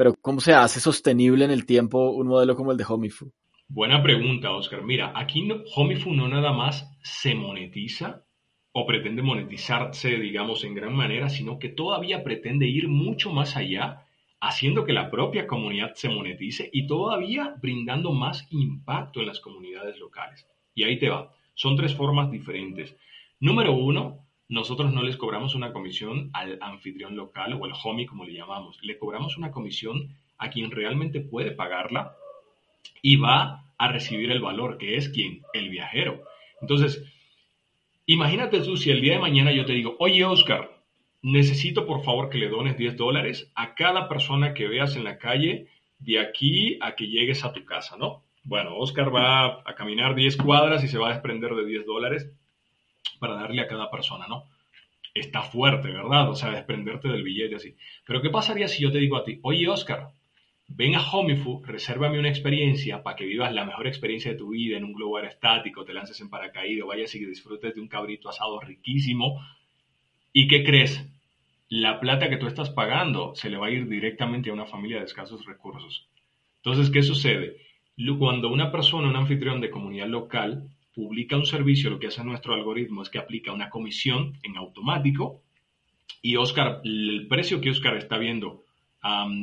[0.00, 3.30] pero ¿cómo se hace sostenible en el tiempo un modelo como el de Homifu?
[3.68, 4.82] Buena pregunta, Oscar.
[4.82, 8.24] Mira, aquí no, Homifu no nada más se monetiza
[8.72, 14.06] o pretende monetizarse, digamos, en gran manera, sino que todavía pretende ir mucho más allá,
[14.40, 19.98] haciendo que la propia comunidad se monetice y todavía brindando más impacto en las comunidades
[19.98, 20.46] locales.
[20.74, 21.30] Y ahí te va.
[21.52, 22.96] Son tres formas diferentes.
[23.38, 28.24] Número uno, nosotros no les cobramos una comisión al anfitrión local o al homie, como
[28.24, 28.82] le llamamos.
[28.82, 32.16] Le cobramos una comisión a quien realmente puede pagarla
[33.00, 36.24] y va a recibir el valor, que es quien, el viajero.
[36.60, 37.00] Entonces,
[38.06, 40.82] imagínate tú si el día de mañana yo te digo, oye Oscar,
[41.22, 45.18] necesito por favor que le dones 10 dólares a cada persona que veas en la
[45.18, 45.68] calle
[46.00, 48.24] de aquí a que llegues a tu casa, ¿no?
[48.42, 52.32] Bueno, Oscar va a caminar 10 cuadras y se va a desprender de 10 dólares
[53.18, 54.44] para darle a cada persona, ¿no?
[55.14, 56.30] Está fuerte, ¿verdad?
[56.30, 57.76] O sea, desprenderte del billete así.
[58.06, 60.10] Pero ¿qué pasaría si yo te digo a ti, oye Oscar,
[60.68, 64.76] ven a Homifu, resérvame una experiencia para que vivas la mejor experiencia de tu vida
[64.76, 68.60] en un globo aerostático, te lances en paracaídas, vayas y disfrutes de un cabrito asado
[68.60, 69.40] riquísimo.
[70.32, 71.04] ¿Y qué crees?
[71.68, 74.98] La plata que tú estás pagando se le va a ir directamente a una familia
[74.98, 76.08] de escasos recursos.
[76.62, 77.56] Entonces, ¿qué sucede?
[78.18, 82.54] Cuando una persona, un anfitrión de comunidad local, publica un servicio, lo que hace nuestro
[82.54, 85.42] algoritmo es que aplica una comisión en automático
[86.22, 88.64] y Oscar, el precio que Oscar está viendo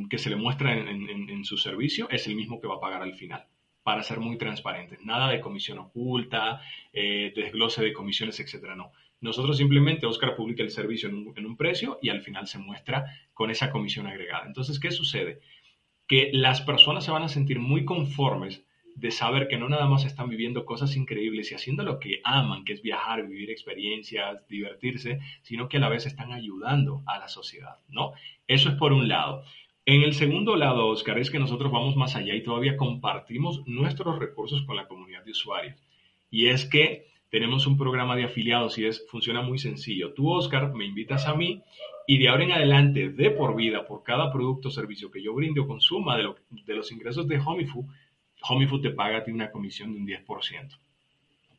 [0.10, 3.16] que se le muestra en, su servicio es el mismo que va a pagar al
[3.16, 3.46] final,
[3.82, 5.04] para ser muy transparentes.
[5.04, 6.62] Nada de comisión oculta,
[6.94, 8.92] eh, desglose de comisiones, etcétera, no.
[9.20, 12.60] Nosotros simplemente, Oscar publica el servicio en un, en un precio y al final se
[12.60, 14.46] muestra con esa comisión agregada.
[14.46, 15.40] Entonces, ¿qué sucede?
[16.08, 18.64] Que las personas se van a sentir muy conformes
[19.00, 22.66] de saber que no nada más están viviendo cosas increíbles y haciendo lo que aman,
[22.66, 27.28] que es viajar, vivir experiencias, divertirse, sino que a la vez están ayudando a la
[27.28, 28.14] sociedad, ¿no?
[28.48, 29.44] Eso es por un lado.
[29.86, 34.18] En el segundo lado, Oscar, es que nosotros vamos más allá y todavía compartimos nuestros
[34.18, 35.78] recursos con la comunidad de usuarios.
[36.32, 40.14] Y es que tenemos un programa de afiliados y es, funciona muy sencillo.
[40.14, 41.62] Tú, Oscar, me invitas a mí
[42.10, 45.34] y de ahora en adelante, de por vida, por cada producto o servicio que yo
[45.34, 47.86] brinde o consuma de, los ingresos de Homifu,
[48.42, 50.78] HomeFood te paga a ti una comisión de un 10%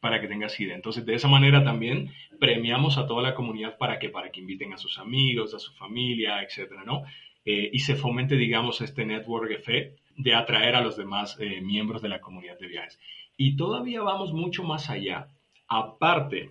[0.00, 0.74] para que tengas idea.
[0.74, 4.72] Entonces, de esa manera también premiamos a toda la comunidad para que, para que inviten
[4.72, 7.02] a sus amigos, a su familia, etcétera, ¿no?
[7.44, 12.02] Eh, y se fomente, digamos, este network effect de atraer a los demás eh, miembros
[12.02, 12.98] de la comunidad de viajes.
[13.36, 15.28] Y todavía vamos mucho más allá.
[15.68, 16.50] Aparte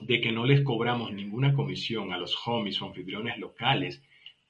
[0.00, 4.02] de que no les cobramos ninguna comisión a los homies o anfitriones locales,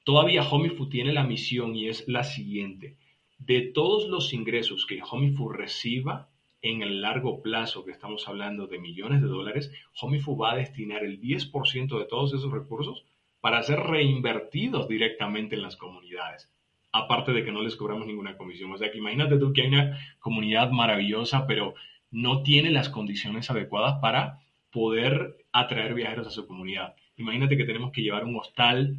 [0.03, 2.95] todavía HomieFood tiene la misión y es la siguiente
[3.37, 6.29] de todos los ingresos que Homifu reciba
[6.61, 9.71] en el largo plazo, que estamos hablando de millones de dólares,
[10.01, 13.05] Homifu va a destinar el 10% de todos esos recursos
[13.41, 16.51] para ser reinvertidos directamente en las comunidades.
[16.91, 18.71] Aparte de que no les cobramos ninguna comisión.
[18.71, 21.75] O sea que imagínate tú que hay una comunidad maravillosa, pero
[22.09, 24.39] no tiene las condiciones adecuadas para
[24.71, 26.95] poder atraer viajeros a su comunidad.
[27.17, 28.97] Imagínate que tenemos que llevar un hostal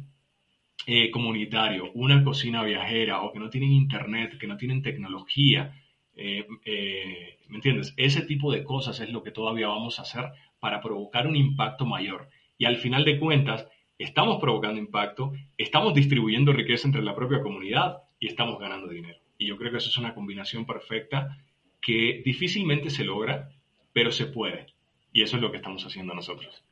[0.85, 5.73] eh, comunitario, una cocina viajera o que no tienen internet, que no tienen tecnología,
[6.15, 7.93] eh, eh, ¿me entiendes?
[7.97, 10.25] Ese tipo de cosas es lo que todavía vamos a hacer
[10.59, 12.29] para provocar un impacto mayor.
[12.57, 17.99] Y al final de cuentas, estamos provocando impacto, estamos distribuyendo riqueza entre la propia comunidad
[18.19, 19.19] y estamos ganando dinero.
[19.37, 21.37] Y yo creo que eso es una combinación perfecta
[21.81, 23.49] que difícilmente se logra,
[23.93, 24.67] pero se puede.
[25.13, 26.63] Y eso es lo que estamos haciendo nosotros.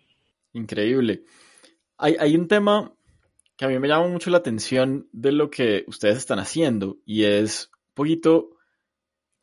[0.54, 1.22] Increíble.
[1.98, 2.92] Hay, hay un tema
[3.58, 7.24] que a mí me llama mucho la atención de lo que ustedes están haciendo y
[7.24, 8.50] es un poquito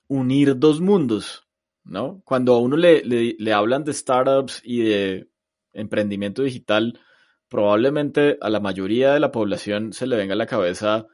[0.07, 1.48] unir dos mundos,
[1.83, 2.22] ¿no?
[2.24, 5.29] Cuando a uno le, le, hablan de startups y de
[5.72, 7.00] emprendimiento digital,
[7.48, 11.07] probablemente a la mayoría de la población se le venga a la cabeza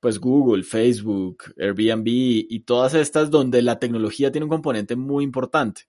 [0.00, 5.82] pues Google, Facebook, Airbnb y todas estas donde la tecnología tiene un componente muy importante.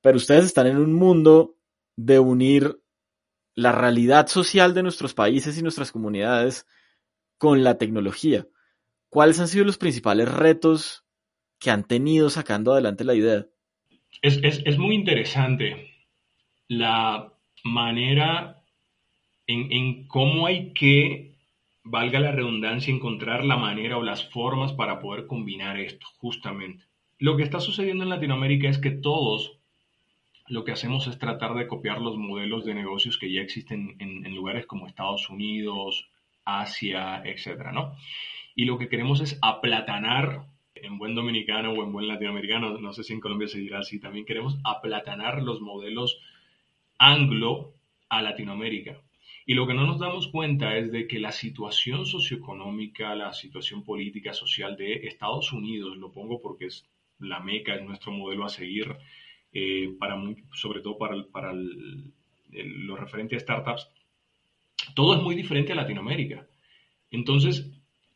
[0.00, 1.56] Pero ustedes están en un mundo
[1.96, 2.79] de unir
[3.60, 6.66] la realidad social de nuestros países y nuestras comunidades
[7.36, 8.46] con la tecnología.
[9.10, 11.04] ¿Cuáles han sido los principales retos
[11.58, 13.46] que han tenido sacando adelante la idea?
[14.22, 15.90] Es, muy interesante
[16.68, 18.62] la manera
[19.46, 21.36] en, en, cómo hay que,
[21.84, 26.84] valga la redundancia, encontrar la manera o las formas para poder combinar esto, justamente.
[27.18, 29.59] Lo que está sucediendo en Latinoamérica es que todos
[30.50, 34.34] lo que hacemos es tratar de copiar los modelos de negocios que ya existen en,
[34.34, 36.10] lugares como Estados Unidos,
[36.44, 37.94] Asia, etcétera, ¿no?
[38.56, 43.04] Y lo que queremos es aplatanar en buen dominicano o en buen latinoamericano, no sé
[43.04, 46.18] si en Colombia se dirá así, también queremos aplatanar los modelos
[46.98, 47.72] anglo
[48.08, 49.00] a Latinoamérica.
[49.46, 53.84] Y lo que no nos damos cuenta es de que la situación socioeconómica, la situación
[53.84, 56.88] política, social de Estados Unidos, lo pongo porque es
[57.20, 58.96] la meca, es nuestro modelo a seguir,
[59.52, 60.16] eh, para
[60.52, 63.88] sobre todo para, para lo referente a startups,
[64.94, 66.46] todo es muy diferente a Latinoamérica.
[67.10, 67.70] Entonces,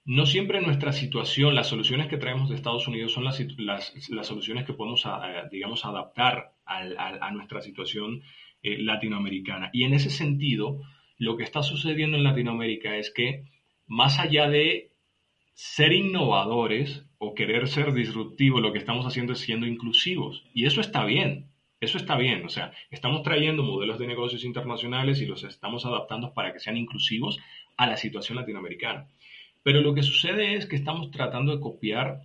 [0.04, 4.64] no siempre nuestra situación, las soluciones que traemos de Estados Unidos son las, las, soluciones
[4.64, 5.04] que podemos,
[5.50, 8.22] digamos, adaptar a, nuestra situación
[8.62, 9.70] eh, latinoamericana.
[9.72, 10.80] Y en ese sentido,
[11.18, 13.44] lo que está sucediendo en Latinoamérica es que
[13.86, 14.92] más allá de
[15.54, 20.44] ser innovadores o querer ser disruptivos, lo que estamos haciendo es siendo inclusivos.
[20.54, 21.48] Y eso está bien,
[21.80, 22.44] eso está bien.
[22.44, 26.76] O sea, estamos trayendo modelos de negocios internacionales y los estamos adaptando para que sean
[26.76, 27.38] inclusivos
[27.76, 29.08] a la situación latinoamericana.
[29.62, 32.22] Pero lo que sucede es que estamos tratando de copiar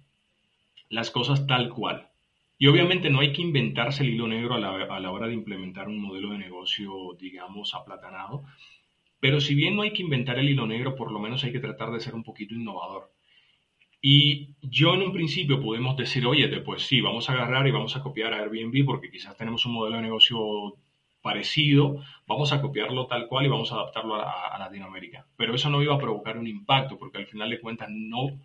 [0.90, 2.10] las cosas tal cual.
[2.58, 6.02] Y obviamente no hay que inventarse el hilo negro a la, hora de implementar un
[6.02, 8.44] modelo de negocio, digamos, aplatanado.
[9.22, 11.62] Pero si bien no hay que inventar el hilo negro, por lo menos hay que
[11.62, 13.14] tratar de ser un poquito innovador.
[14.02, 17.96] Y yo en un principio podemos decir, oye, pues sí, vamos a agarrar y vamos
[17.96, 20.78] a copiar a Airbnb porque quizás tenemos un modelo de negocio
[21.22, 25.26] parecido, vamos a copiarlo tal cual y vamos a adaptarlo a, Latinoamérica.
[25.36, 28.40] Pero eso no iba a provocar un impacto, porque al final de cuentas no,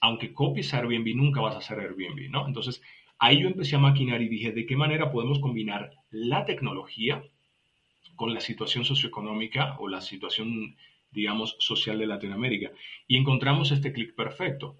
[0.00, 2.46] aunque copies Airbnb, nunca vas a hacer Airbnb, ¿no?
[2.46, 2.82] Entonces,
[3.18, 7.22] ahí yo empecé a maquinar y dije, ¿de qué manera podemos combinar la tecnología
[8.16, 10.76] con la situación socioeconómica o la situación,
[11.14, 12.72] digamos, social de Latinoamérica?
[13.06, 14.76] Y encontramos este clic perfecto.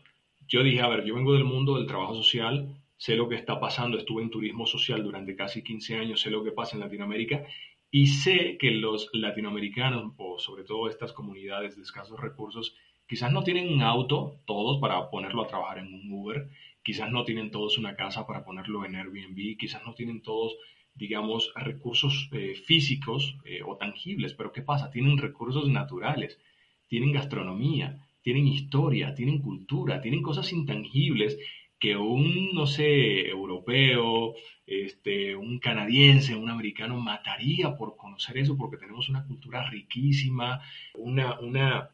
[0.46, 3.58] Yo dije, a ver, yo vengo del mundo del trabajo social, sé lo que está
[3.60, 7.46] pasando, estuve en turismo social durante casi 15 años, sé lo que pasa en Latinoamérica
[7.90, 12.74] y sé que los latinoamericanos, o sobre todo estas comunidades de escasos recursos,
[13.06, 16.48] quizás no tienen un auto todos para ponerlo a trabajar en un Uber,
[16.82, 20.56] quizás no tienen todos una casa para ponerlo en Airbnb, quizás no tienen todos,
[20.94, 24.90] digamos, recursos eh, físicos eh, o tangibles, pero ¿qué pasa?
[24.90, 26.38] Tienen recursos naturales,
[26.86, 31.38] tienen gastronomía, tienen historia, tienen cultura, tienen cosas intangibles
[31.78, 34.34] que un, no sé, europeo,
[34.66, 40.62] este, un canadiense, un americano mataría por conocer eso porque tenemos una cultura riquísima,
[40.94, 41.90] una, una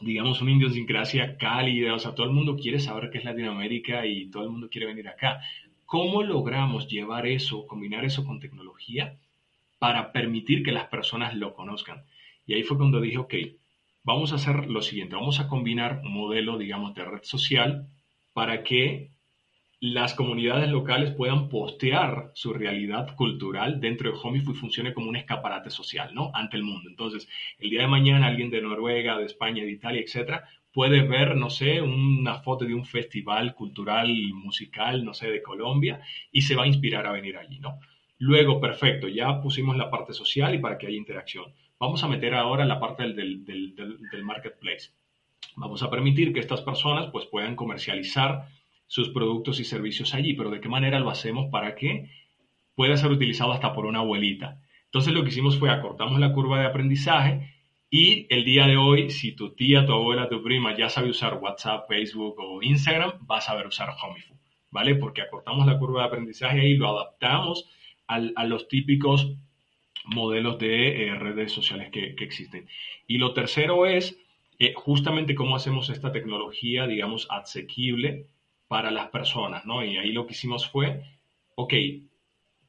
[0.00, 4.30] digamos, una idiosincrasia cálida, o sea, todo el mundo quiere saber qué es Latinoamérica y
[4.30, 5.40] todo el mundo quiere venir acá.
[5.94, 9.16] ¿Cómo logramos llevar eso, combinar eso con tecnología
[9.78, 12.02] para permitir que las personas lo conozcan?
[12.48, 13.34] Y ahí fue cuando dije, ok,
[14.02, 17.86] vamos a hacer lo siguiente, vamos a combinar un modelo, digamos, de red social
[18.32, 19.12] para que
[19.78, 25.14] las comunidades locales puedan postear su realidad cultural dentro de Homify y funcione como un
[25.14, 26.32] escaparate social, ¿no?
[26.34, 26.90] Ante el mundo.
[26.90, 27.28] Entonces,
[27.60, 30.42] el día de mañana alguien de Noruega, de España, de Italia, etcétera,
[30.74, 36.00] puede ver, no sé, una foto de un festival cultural, musical, no sé, de Colombia
[36.32, 37.78] y se va a inspirar a venir allí, ¿no?
[38.18, 41.54] Luego, perfecto, ya pusimos la parte social y para que haya interacción.
[41.78, 44.90] Vamos a meter ahora la parte del, del, del, del marketplace.
[45.54, 48.48] Vamos a permitir que estas personas pues puedan comercializar
[48.88, 52.10] sus productos y servicios allí, pero ¿de qué manera lo hacemos para que
[52.74, 54.60] pueda ser utilizado hasta por una abuelita?
[54.86, 57.53] Entonces lo que hicimos fue acortamos la curva de aprendizaje
[57.96, 61.34] y el día de hoy, si tu tía, tu abuela, tu prima ya sabe usar
[61.34, 64.34] WhatsApp, Facebook o Instagram, va a saber usar Homifu,
[64.72, 64.96] ¿vale?
[64.96, 67.70] Porque acortamos la curva de aprendizaje y lo adaptamos
[68.08, 69.36] a los típicos
[70.06, 72.66] modelos de eh, redes sociales que, que existen.
[73.06, 74.18] Y lo tercero es
[74.58, 78.26] eh, justamente cómo hacemos esta tecnología, digamos, asequible
[78.66, 79.84] para las personas, ¿no?
[79.84, 81.04] Y ahí lo que hicimos fue,
[81.54, 81.74] ok,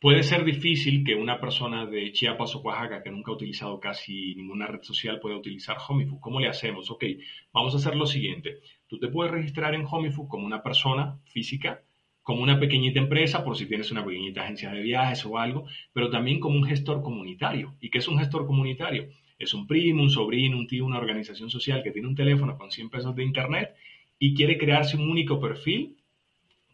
[0.06, 4.36] Puede ser difícil que una persona de Chiapas o Oaxaca que nunca ha utilizado casi
[4.36, 6.20] ninguna red social pueda utilizar HomeFood.
[6.20, 6.92] ¿Cómo le hacemos?
[6.92, 7.06] Ok,
[7.52, 8.60] vamos a hacer lo siguiente.
[8.86, 11.82] Tú te puedes registrar en HomeFood como una persona física,
[12.22, 16.12] como una pequeñita empresa, por si tienes una pequeñita agencia de viajes o algo, pero
[16.12, 17.74] también como un gestor comunitario.
[17.82, 19.08] ¿Y qué es un gestor comunitario?
[19.40, 22.70] Es un primo, un sobrino, un tío, una organización social que tiene un teléfono con
[22.70, 23.74] 100 pesos de internet
[24.20, 25.98] y quiere crearse un único perfil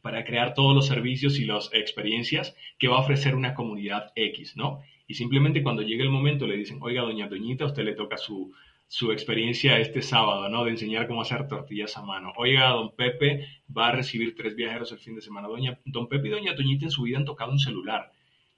[0.01, 4.55] para crear todos los servicios y las experiencias que va a ofrecer una comunidad X,
[4.57, 4.81] ¿no?
[5.07, 8.17] Y simplemente cuando llegue el momento le dicen, oiga, doña Doñita, a usted le toca
[8.17, 8.53] su,
[8.87, 10.65] su experiencia este sábado, ¿no?
[10.65, 12.33] De enseñar cómo hacer tortillas a mano.
[12.35, 15.47] Oiga, don Pepe va a recibir tres viajeros el fin de semana.
[15.47, 18.11] Doña, don Pepe y doña Doñita en su vida han tocado un celular.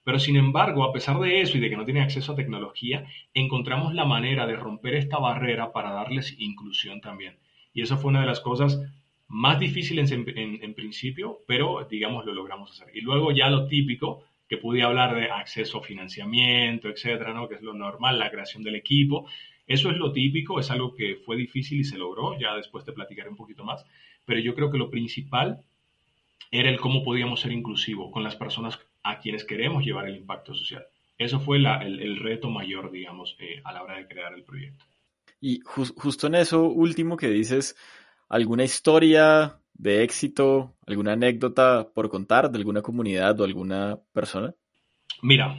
[0.03, 3.05] Pero sin embargo, a pesar de eso y de que no tienen acceso a tecnología,
[3.33, 7.37] encontramos la manera de romper esta barrera para darles inclusión también.
[7.73, 8.81] Y eso fue una de las cosas
[9.27, 12.95] más difíciles en, principio, pero digamos lo logramos hacer.
[12.95, 17.47] Y luego ya lo típico, que pude hablar de acceso a financiamiento, etcétera, ¿no?
[17.47, 19.27] que es lo normal, la creación del equipo.
[19.65, 22.91] Eso es lo típico, es algo que fue difícil y se logró, ya después te
[22.91, 23.85] platicaré un poquito más,
[24.25, 25.63] pero yo creo que lo principal
[26.51, 30.53] era el cómo podíamos ser inclusivos con las personas a quienes queremos llevar el impacto
[30.53, 30.85] social.
[31.17, 34.85] Eso fue el, reto mayor, digamos, eh, a la hora de crear el proyecto.
[35.39, 37.75] Y justo en eso último que dices,
[38.33, 44.55] ¿Alguna historia de éxito, alguna anécdota por contar de alguna comunidad o alguna persona?
[45.21, 45.55] Mira,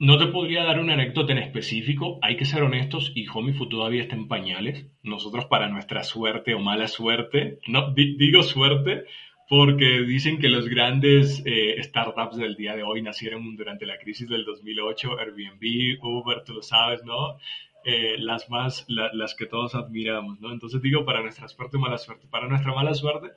[0.00, 4.02] no te podría dar una anécdota en específico, hay que ser honestos y HomeFood todavía
[4.02, 4.86] está en pañales.
[5.04, 9.04] Nosotros para nuestra suerte o mala suerte, no digo suerte
[9.48, 14.28] porque dicen que los grandes eh, startups del día de hoy nacieron durante la crisis
[14.28, 17.38] del 2008, Airbnb, Uber, tú lo sabes, ¿no?
[17.88, 20.50] Eh, las más, las que todos admiramos, ¿no?
[20.50, 22.26] Entonces digo para nuestra suerte mala suerte.
[22.26, 23.28] Para nuestra mala suerte,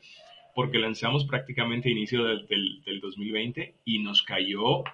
[0.55, 4.85] porque lanzamos prácticamente a inicio del, del, 2020 y nos cayó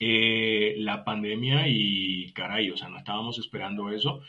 [0.00, 4.22] eh, la pandemia y caray, o sea, no estábamos esperando eso.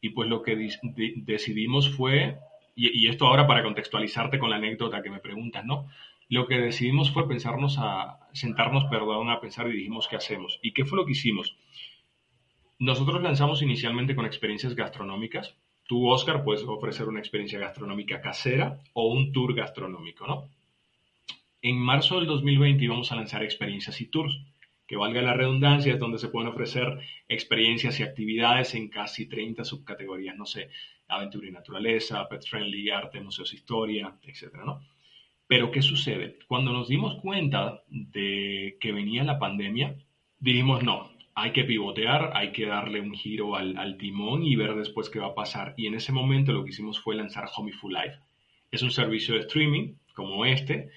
[0.00, 0.70] Y pues lo que
[1.16, 2.38] decidimos fue,
[2.76, 5.88] y, y, esto ahora para contextualizarte con la anécdota que me preguntas, ¿no?
[6.28, 10.60] Lo que decidimos fue pensarnos a, sentarnos, perdón, a pensar y dijimos, ¿qué hacemos?
[10.62, 11.56] ¿Y qué fue lo que hicimos?
[12.80, 15.54] Nosotros lanzamos inicialmente con experiencias gastronómicas.
[15.86, 20.48] Tú, Oscar, puedes ofrecer una experiencia gastronómica casera o un tour gastronómico, ¿no?
[21.60, 24.40] En marzo del 2020 íbamos a lanzar experiencias y tours,
[24.86, 29.62] que valga la redundancia, es donde se pueden ofrecer experiencias y actividades en casi 30
[29.62, 30.70] subcategorías, no sé,
[31.06, 34.80] aventura y naturaleza, pet friendly, arte, museos, historia, etcétera, ¿no?
[35.46, 36.38] Pero ¿qué sucede?
[36.48, 39.96] Cuando nos dimos cuenta de que venía la pandemia,
[40.38, 45.08] dijimos, no, hay que pivotear, hay que darle un giro al, timón y ver después
[45.10, 45.74] qué va a pasar.
[45.76, 48.18] Y en ese momento lo que hicimos fue lanzar Homeyful Live.
[48.70, 50.90] Es un servicio de streaming como este.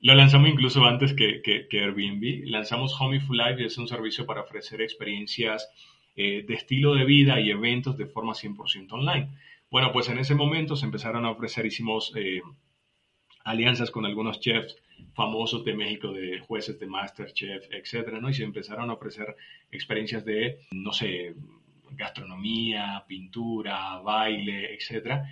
[0.00, 2.46] Lo lanzamos incluso antes que, Airbnb.
[2.46, 5.68] Lanzamos Homeyful Live y es un servicio para ofrecer experiencias
[6.16, 9.28] eh, de estilo de vida y eventos de forma 100% online.
[9.70, 12.42] Bueno, pues en ese momento se empezaron a ofrecer, hicimos eh,
[13.44, 14.76] alianzas con algunos chefs
[15.14, 18.30] famosos de México, de jueces de Masterchef, etcétera, ¿no?
[18.30, 19.36] Y se empezaron a ofrecer
[19.70, 21.34] experiencias de, no sé,
[21.90, 25.28] gastronomía, pintura, baile, etcétera.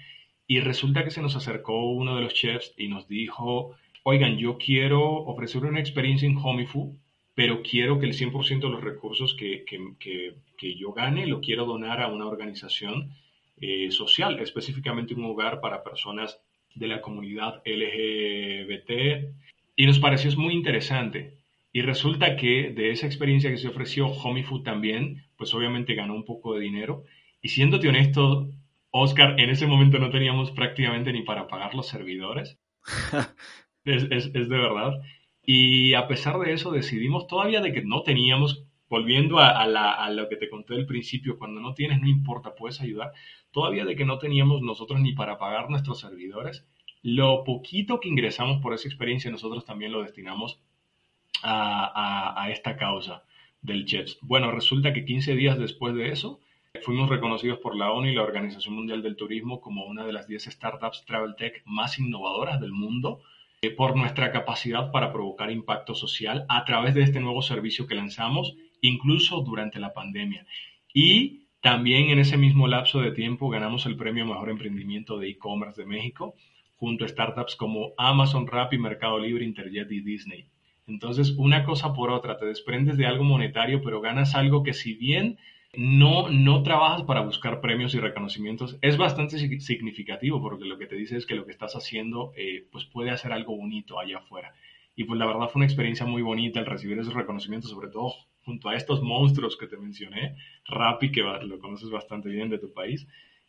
[0.47, 4.59] Y resulta que se nos acercó uno de los chefs y nos dijo, oigan, yo
[4.59, 6.97] quiero ofrecer una experiencia en Homifu,
[7.35, 11.65] pero quiero que el 100% de los recursos que, que, que, yo gane lo quiero
[11.65, 13.13] donar a una organización
[13.61, 16.41] eh, social, específicamente un hogar para personas
[16.75, 19.35] de la comunidad LGBT
[19.77, 21.39] y nos pareció muy interesante.
[21.73, 26.25] Y resulta que de esa experiencia que se ofreció, Homifood también, pues obviamente ganó un
[26.25, 27.05] poco de dinero.
[27.41, 28.51] Y siéndote honesto,
[28.91, 32.59] Oscar, en ese momento no teníamos prácticamente ni para pagar los servidores.
[33.85, 35.01] es, es, de verdad.
[35.47, 40.29] Y a pesar de eso decidimos todavía de que no teníamos, volviendo a, a, lo
[40.29, 43.13] que te conté al principio, cuando no tienes, no importa, puedes ayudar,
[43.53, 46.67] todavía de que no teníamos nosotros ni para pagar nuestros servidores,
[47.03, 50.61] lo poquito que ingresamos por esa experiencia nosotros también lo destinamos
[51.43, 53.23] a, esta causa
[53.63, 54.19] del CHEPS.
[54.23, 56.41] Bueno, resulta que 15 días después de eso,
[56.83, 60.27] fuimos reconocidos por la ONU y la Organización Mundial del Turismo como una de las
[60.27, 63.21] 10 startups travel tech más innovadoras del mundo
[63.63, 67.95] eh, por nuestra capacidad para provocar impacto social a través de este nuevo servicio que
[67.95, 70.47] lanzamos, incluso durante la pandemia.
[70.93, 75.81] Y también en ese mismo lapso de tiempo ganamos el premio Mejor Emprendimiento de E-Commerce
[75.81, 76.35] de México
[76.77, 80.47] junto a startups como Amazon, Rappi, Mercado Libre, Interjet y Disney.
[80.87, 84.95] Entonces, una cosa por otra, te desprendes de algo monetario, pero ganas algo que si
[84.95, 85.37] bien
[85.77, 90.97] no, no trabajas para buscar premios y reconocimientos, es bastante significativo porque lo que te
[90.97, 94.55] dice es que lo que estás haciendo eh, pues puede hacer algo bonito allá afuera.
[94.97, 98.15] Y pues la verdad fue una experiencia muy bonita el recibir esos reconocimientos, sobre todo
[98.51, 100.35] junto a estos monstruos que te mencioné,
[100.67, 103.07] Rappi, que lo conoces bastante bien de tu país,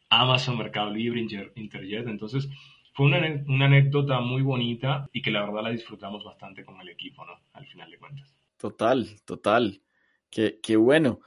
[0.10, 1.26] Amazon, Mercado Libre,
[1.56, 2.08] Interjet.
[2.08, 2.48] Entonces,
[2.94, 6.90] fue una, una, anécdota muy bonita y que la verdad la disfrutamos bastante con el
[6.90, 7.34] equipo, ¿no?
[7.54, 8.36] Al final de cuentas.
[8.58, 9.82] Total, total.
[10.30, 11.22] Qué, qué bueno.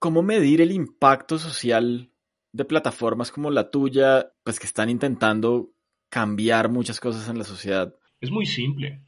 [0.00, 2.10] ¿Cómo medir el impacto social
[2.50, 5.70] de plataformas como la tuya, pues que están intentando
[6.08, 7.94] cambiar muchas cosas en la sociedad?
[8.20, 9.02] Es muy simple,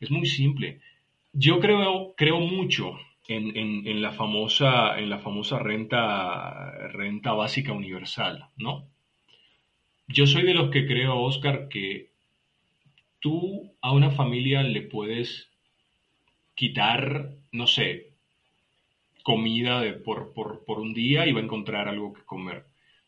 [0.00, 0.80] es muy simple.
[1.32, 8.88] Yo creo, creo mucho en, la famosa, en la famosa renta, renta básica universal, ¿no?
[10.08, 12.10] Yo soy de los que creo, Oscar, que
[13.20, 15.48] tú a una familia le puedes
[16.56, 18.08] quitar, no sé,
[19.22, 22.64] comida de, por, por, un día y va a encontrar algo que comer.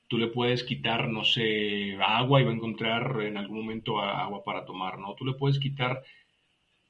[0.06, 4.44] Tú le puedes quitar, no sé, agua y va a encontrar en algún momento agua
[4.44, 5.14] para tomar, ¿no?
[5.14, 6.04] Tú le puedes quitar...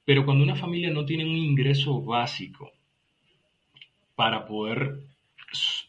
[0.05, 2.73] Pero cuando una familia no tiene un ingreso básico
[4.17, 5.01] para poder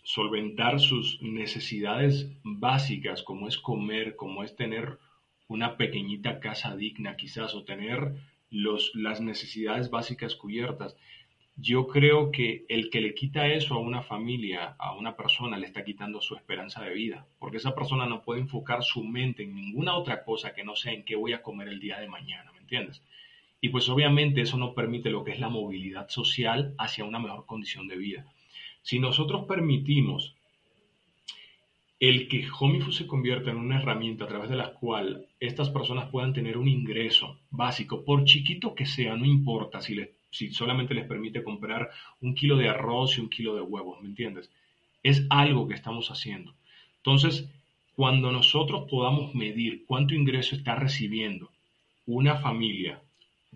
[0.03, 4.99] solventar sus necesidades básicas, como es comer, como es tener
[5.47, 8.14] una pequeñita casa digna quizás, o tener
[8.51, 10.95] los, las necesidades básicas cubiertas,
[11.55, 15.68] yo creo que el que le quita eso a una familia, a una persona, le
[15.68, 19.55] está quitando su esperanza de vida, porque esa persona no puede enfocar su mente en
[19.55, 22.51] ninguna otra cosa que no sea en qué voy a comer el día de mañana,
[22.51, 23.01] ¿me entiendes?
[23.64, 27.45] Y pues obviamente eso no permite lo que es la movilidad social hacia una mejor
[27.45, 28.26] condición de vida.
[28.82, 30.36] Si nosotros permitimos
[31.97, 36.09] el que HomeInfo se convierta en una herramienta a través de la cual estas personas
[36.09, 39.95] puedan tener un ingreso básico, por chiquito que sea, no importa si
[40.30, 41.89] si solamente les permite comprar
[42.20, 44.51] un kilo de arroz y un kilo de huevos, ¿me entiendes?
[45.03, 46.53] Es algo que estamos haciendo.
[46.97, 47.49] Entonces,
[47.95, 51.49] cuando nosotros podamos medir cuánto ingreso está recibiendo
[52.05, 53.01] una familia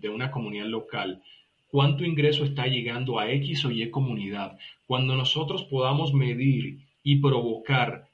[0.00, 1.22] de una comunidad local,
[1.70, 8.08] cuánto ingreso está llegando a X o Y comunidad, cuando nosotros podamos medir y provocar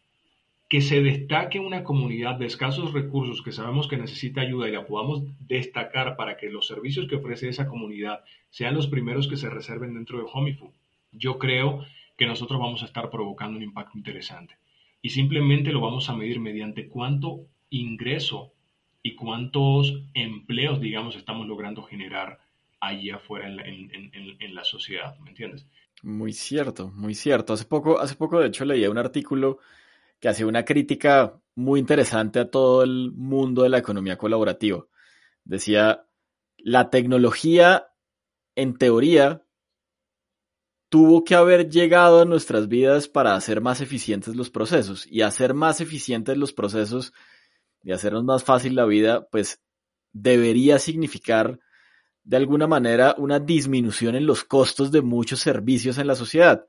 [0.68, 4.87] que se destaque una comunidad de escasos recursos que sabemos que necesita ayuda y la
[4.87, 9.51] podamos destacar para que los servicios que ofrece esa comunidad sean los primeros que se
[9.51, 10.72] reserven dentro de HomeFood,
[11.12, 11.85] yo creo
[12.16, 14.57] que nosotros vamos a estar provocando un impacto interesante.
[15.03, 18.53] Y simplemente lo vamos a medir mediante cuánto ingreso
[19.07, 22.40] y cuántos empleos, digamos, estamos logrando generar
[22.80, 25.66] allí afuera en la, sociedad, ¿me entiendes?
[26.02, 27.52] Muy cierto, muy cierto.
[27.52, 29.59] Hace poco, hace poco, de hecho, leía un artículo
[30.18, 34.86] que hacía una crítica muy interesante a todo el mundo de la economía colaborativa.
[35.44, 36.07] Decía,
[36.57, 37.88] la tecnología,
[38.57, 39.44] en teoría,
[40.88, 45.07] tuvo que haber llegado a nuestras vidas para hacer más eficientes los procesos.
[45.11, 47.12] Y hacer más eficientes los procesos
[47.85, 49.61] y hacernos más fácil la vida, pues
[50.12, 51.61] debería significar
[52.24, 56.66] de alguna manera una disminución en los costos de muchos servicios en la sociedad,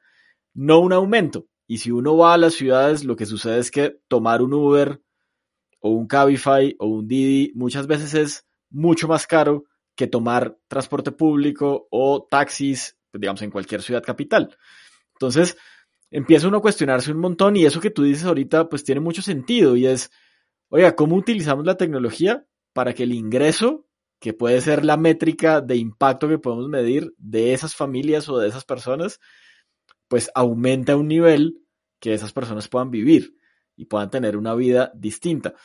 [0.53, 1.47] no un aumento.
[1.67, 5.01] Y si uno va a las ciudades, lo que sucede es que tomar un Uber
[5.79, 9.63] o un Cabify o un Didi muchas veces es mucho más caro
[9.95, 14.55] que tomar transporte público o taxis, digamos, en cualquier ciudad capital.
[15.13, 15.57] Entonces,
[16.11, 19.21] empieza uno a cuestionarse un montón y eso que tú dices ahorita, pues tiene mucho
[19.21, 20.11] sentido y es,
[20.69, 23.87] oiga, ¿cómo utilizamos la tecnología para que el ingreso,
[24.19, 28.47] que puede ser la métrica de impacto que podemos medir de esas familias o de
[28.47, 29.19] esas personas,
[30.07, 31.61] pues aumenta a un nivel
[31.99, 33.37] que esas personas puedan vivir
[33.75, 35.55] y puedan tener una vida distinta.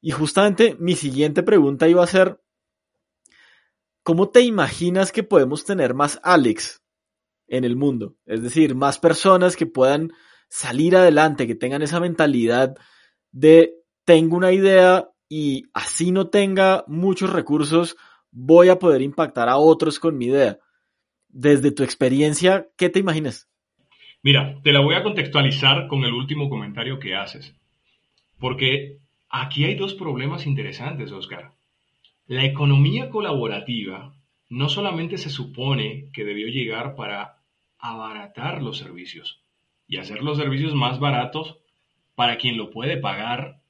[0.00, 2.40] Y justamente mi siguiente pregunta iba a ser,
[4.02, 6.82] ¿cómo te imaginas que podemos tener más Alex
[7.46, 8.16] en el mundo?
[8.26, 10.12] Es decir, más personas que puedan
[10.48, 12.74] salir adelante, que tengan esa mentalidad
[13.30, 17.96] de tengo una idea y así no tenga muchos recursos,
[18.30, 20.58] voy a poder impactar a otros con mi idea.
[21.28, 23.48] Desde tu experiencia, ¿qué te imaginas?
[24.22, 27.54] Mira, te la voy a contextualizar con el último comentario que haces,
[28.38, 28.98] porque
[29.28, 31.52] aquí hay dos problemas interesantes, Oscar.
[32.26, 34.14] La economía colaborativa
[34.48, 37.38] no solamente se supone que debió llegar para
[37.78, 39.40] abaratar los servicios
[39.88, 41.58] y hacer los servicios más baratos
[42.14, 43.61] para quien lo puede pagar,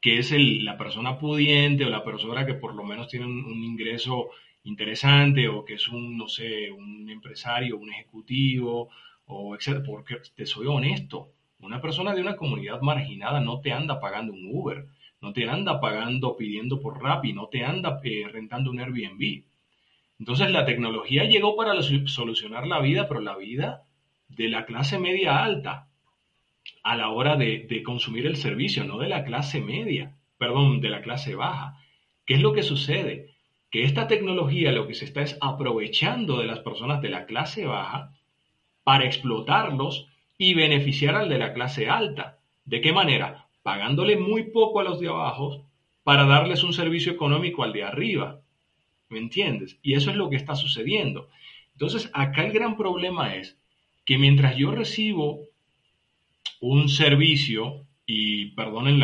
[0.00, 3.62] que es la persona pudiente o la persona que por lo menos tiene un, un
[3.62, 4.30] ingreso
[4.64, 8.88] interesante o que es un, no sé, un empresario, un ejecutivo
[9.26, 11.30] o etcétera, porque te soy honesto,
[11.60, 14.86] una persona de una comunidad marginada no te anda pagando un Uber,
[15.20, 19.44] no te anda pagando pidiendo por Rappi, no te anda eh, rentando un Airbnb.
[20.18, 23.84] Entonces la tecnología llegó para solucionar la vida, pero la vida
[24.28, 25.88] de la clase media alta
[26.82, 31.02] a la hora de, consumir el servicio, no de la clase media, perdón, de la
[31.02, 31.78] clase baja.
[32.26, 33.30] ¿Qué es lo que sucede?
[33.70, 37.66] que esta tecnología lo que se está es aprovechando de las personas de la clase
[37.66, 38.12] baja
[38.82, 42.38] para explotarlos y beneficiar al de la clase alta.
[42.64, 43.46] ¿De qué manera?
[43.62, 45.66] Pagándole muy poco a los de abajo
[46.02, 48.40] para darles un servicio económico al de arriba.
[49.08, 49.78] ¿Me entiendes?
[49.82, 51.28] Y eso es lo que está sucediendo.
[51.72, 53.58] Entonces, acá el gran problema es
[54.04, 55.42] que mientras yo recibo
[56.60, 58.98] un servicio, y perdonen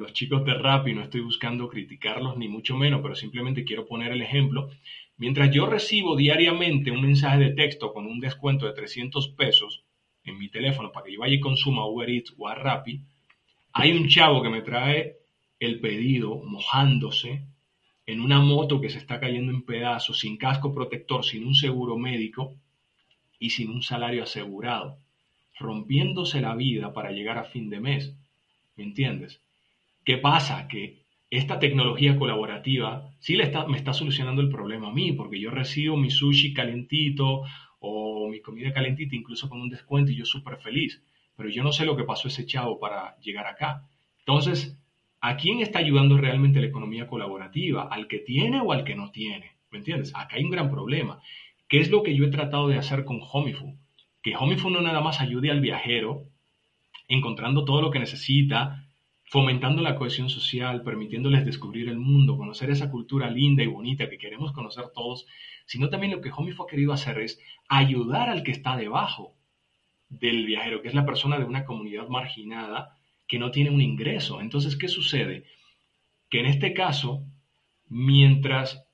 [0.00, 4.10] los chicos de Rappi, no estoy buscando criticarlos ni mucho menos, pero simplemente quiero poner
[4.10, 4.70] el ejemplo,
[5.18, 9.84] mientras yo recibo diariamente un mensaje de texto con un descuento de 300 pesos
[10.24, 13.00] en mi teléfono para que yo vaya y consuma Uber Eats o a Rappi,
[13.72, 15.18] hay un chavo que me trae
[15.60, 17.44] el pedido mojándose
[18.04, 21.96] en una moto que se está cayendo en pedazos, sin casco protector, sin un seguro
[21.96, 22.56] médico
[23.38, 24.98] y sin un salario asegurado,
[25.60, 28.16] rompiéndose la vida para llegar a fin de mes.
[28.76, 29.40] ¿Me entiendes?
[30.04, 30.66] ¿Qué pasa?
[30.66, 35.96] Que esta tecnología colaborativa sí me está solucionando el problema a mí, porque yo recibo
[35.96, 37.42] mi sushi calentito
[37.78, 41.00] o mi comida calentita, incluso con un descuento, y yo súper feliz.
[41.36, 43.86] Pero yo no sé lo que pasó ese chavo para llegar acá.
[44.18, 44.76] Entonces,
[45.22, 47.88] ¿A quién está ayudando realmente la economía colaborativa?
[47.90, 49.52] ¿Al que tiene o al que no tiene?
[49.70, 50.12] ¿Me entiendes?
[50.14, 51.20] Acá hay un gran problema.
[51.68, 53.76] ¿Qué es lo que yo he tratado de hacer con Homifu?
[54.22, 56.26] Que Homifu no nada más ayude al viajero
[57.08, 58.86] encontrando todo lo que necesita,
[59.24, 64.18] fomentando la cohesión social, permitiéndoles descubrir el mundo, conocer esa cultura linda y bonita que
[64.18, 65.26] queremos conocer todos,
[65.66, 69.34] sino también lo que Homifu ha querido hacer es ayudar al que está debajo
[70.08, 72.96] del viajero, que es la persona de una comunidad marginada,
[73.28, 74.40] que no tiene un ingreso.
[74.40, 75.44] Entonces, ¿qué sucede?
[76.28, 77.24] Que en este caso,
[77.88, 78.84] mientras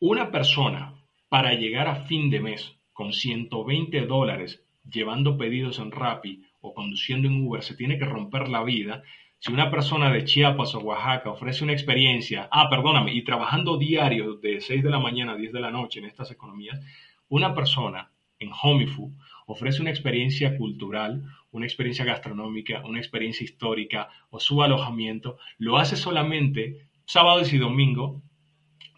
[0.00, 0.94] una persona
[1.28, 7.28] para llegar a fin de mes con 120 dólares llevando pedidos en Rappi o conduciendo
[7.28, 9.02] en Uber se tiene que romper la vida,
[9.38, 14.36] si una persona de Chiapas o Oaxaca ofrece una experiencia, ah, perdóname, y trabajando diario
[14.36, 16.80] de 6 de la mañana a 10 de la noche en estas economías,
[17.28, 19.12] una persona en Homifu
[19.46, 25.96] ofrece una experiencia cultural, una experiencia gastronómica, una experiencia histórica o su alojamiento, lo hace
[25.96, 28.22] solamente sábados y domingo,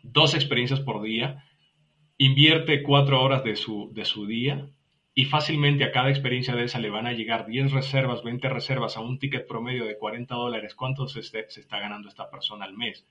[0.02, 1.44] dos experiencias por día,
[2.18, 4.68] invierte cuatro horas de su, de su día
[5.14, 8.96] y fácilmente a cada experiencia de esa le van a llegar 10 reservas, 20 reservas
[8.96, 10.74] a un ticket promedio de 40 dólares.
[10.74, 13.06] ¿Cuánto se, se está ganando esta persona al mes?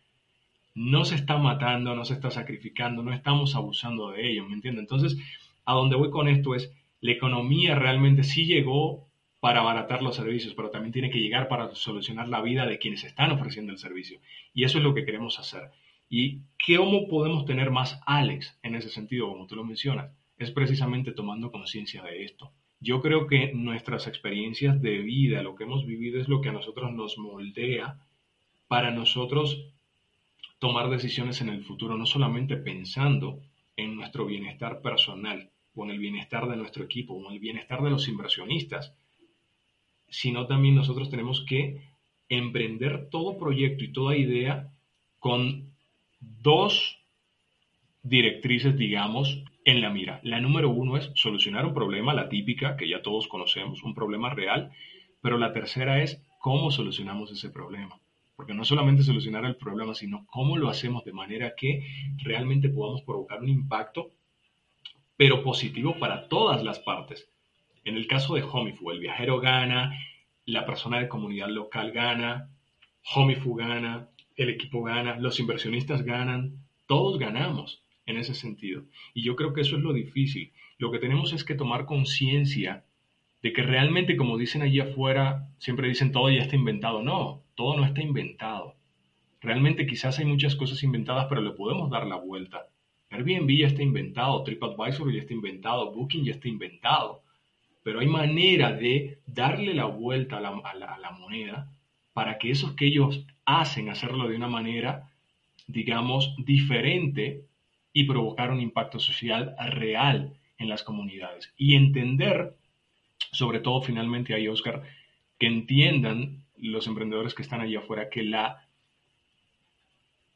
[0.76, 4.84] No se está matando, no se está sacrificando, no estamos abusando de ello, ¿me entiendes?
[4.84, 5.18] Entonces,
[5.66, 9.08] a donde voy con esto es, la economía realmente sí llegó
[9.40, 13.04] para abaratar los servicios, pero también tiene que llegar para solucionar la vida de quienes
[13.04, 14.20] están ofreciendo el servicio.
[14.54, 15.72] Y eso es lo que queremos hacer.
[16.10, 20.12] ¿Y cómo podemos tener más Alex en ese sentido, como tú lo mencionas?
[20.38, 22.52] Es precisamente tomando conciencia de esto.
[22.80, 26.54] Yo creo que nuestras experiencias de vida, lo que hemos vivido, es lo que a
[26.54, 28.00] nosotros nos moldea
[28.68, 29.74] para nosotros
[30.60, 33.40] tomar decisiones en el futuro, no solamente pensando
[33.76, 37.82] en nuestro bienestar personal, o en el bienestar de nuestro equipo, o en el bienestar
[37.84, 38.94] de los inversionistas,
[40.08, 41.82] sino también nosotros tenemos que
[42.30, 44.72] emprender todo proyecto y toda idea
[45.20, 45.75] con
[46.42, 47.00] dos
[48.04, 50.20] directrices, digamos, en la mira.
[50.24, 54.34] La número uno es solucionar un problema, la típica, que ya todos conocemos, un problema
[54.34, 54.72] real,
[55.22, 58.00] pero la tercera es cómo solucionamos ese problema.
[58.36, 61.84] Porque no solamente solucionar el problema, sino cómo lo hacemos de manera que
[62.24, 64.12] realmente podamos provocar un impacto
[65.18, 67.30] pero positivo para todas las partes.
[67.86, 69.98] En el caso de Homifu, el viajero gana,
[70.46, 72.50] la persona de comunidad local gana,
[73.16, 78.84] Homifu gana, el equipo gana, los inversionistas ganan, todos ganamos en ese sentido.
[79.14, 80.52] Y yo creo que eso es lo difícil.
[80.78, 82.86] Lo que tenemos es que tomar conciencia
[83.42, 87.02] de que realmente, como dicen allí afuera, siempre dicen todo ya está inventado.
[87.02, 88.76] No, todo no está inventado.
[89.42, 92.68] Realmente quizás hay muchas cosas inventadas, pero le podemos dar la vuelta.
[93.12, 97.22] Airbnb ya está inventado, TripAdvisor ya está inventado, Booking ya está inventado,
[97.84, 101.72] pero hay manera de darle la vuelta a la, moneda
[102.14, 105.12] para que esos que ellos hacen, hacerlo de una manera,
[105.68, 107.46] digamos, diferente
[107.94, 111.54] y provocar un impacto social real en las comunidades.
[111.58, 112.56] Y entender,
[113.32, 114.84] sobre todo finalmente ahí, Oscar,
[115.40, 118.68] que entiendan los emprendedores que están allá afuera que la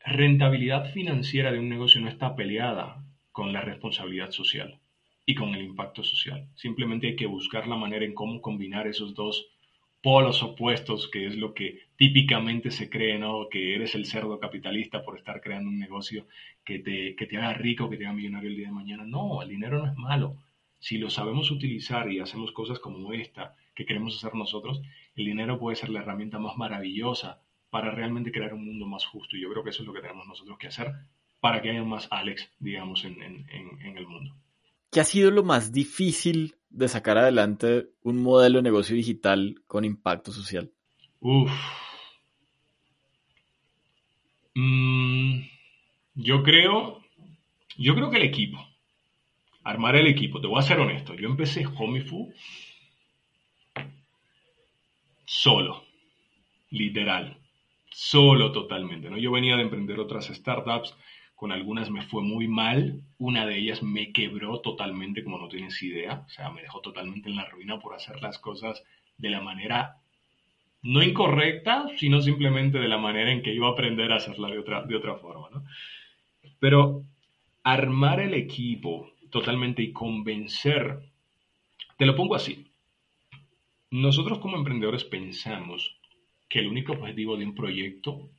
[0.05, 4.79] rentabilidad financiera de un negocio no está peleada con la responsabilidad social
[5.25, 6.47] y con el impacto social.
[6.55, 9.47] Simplemente hay que buscar la manera en cómo combinar esos dos
[10.01, 13.49] polos opuestos, que es lo que típicamente se cree, ¿no?
[13.49, 16.25] Que eres el cerdo capitalista por estar creando un negocio
[16.63, 19.03] que te, que te haga rico, que te haga millonario el día de mañana.
[19.05, 20.37] No, el dinero no es malo.
[20.79, 24.81] Si lo sabemos utilizar y hacemos cosas como esta que queremos hacer nosotros,
[25.15, 29.35] el dinero puede ser la herramienta más maravillosa para realmente crear un mundo más justo.
[29.35, 30.93] Y yo creo que eso es lo que tenemos nosotros que hacer
[31.41, 34.35] para que haya más Alex, digamos, en, en el mundo.
[34.91, 39.85] ¿Qué ha sido lo más difícil de sacar adelante un modelo de negocio digital con
[39.85, 40.71] impacto social?
[41.19, 41.51] Uf.
[44.55, 45.41] Mm,
[46.15, 47.01] yo creo,
[47.77, 48.57] yo creo que el equipo,
[49.63, 50.41] armar el equipo.
[50.41, 51.13] Te voy a ser honesto.
[51.13, 52.33] Yo empecé Homifu
[55.25, 55.83] solo,
[56.71, 57.37] literal,
[57.91, 59.09] solo totalmente.
[59.09, 59.17] ¿no?
[59.17, 60.95] Yo venía de emprender otras startups
[61.39, 65.81] con algunas me fue muy mal, una de ellas me quebró totalmente, como no tienes
[65.81, 68.83] idea, o sea, me dejó totalmente en la ruina por hacer las cosas
[69.17, 69.95] de la manera
[70.81, 74.59] no incorrecta, sino simplemente de la manera en que iba a aprender a hacerla de
[74.59, 75.63] otra, de otra forma, ¿no?
[76.59, 77.05] Pero
[77.63, 80.99] armar el equipo totalmente y convencer,
[81.95, 82.67] te lo pongo así,
[83.91, 85.95] nosotros como emprendedores pensamos
[86.49, 88.29] que el único objetivo de un proyecto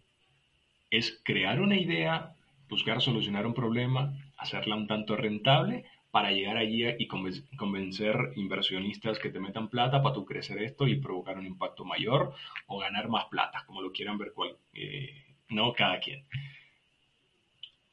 [0.91, 2.35] es crear una idea,
[2.71, 9.31] buscar solucionar un problema, hacerla un tanto rentable para llegar allí y convencer inversionistas que
[9.31, 12.33] te metan plata para tú crecer esto y provocar un impacto mayor
[12.67, 16.25] o ganar más plata, como lo quieran ver cual, eh, no cada quien.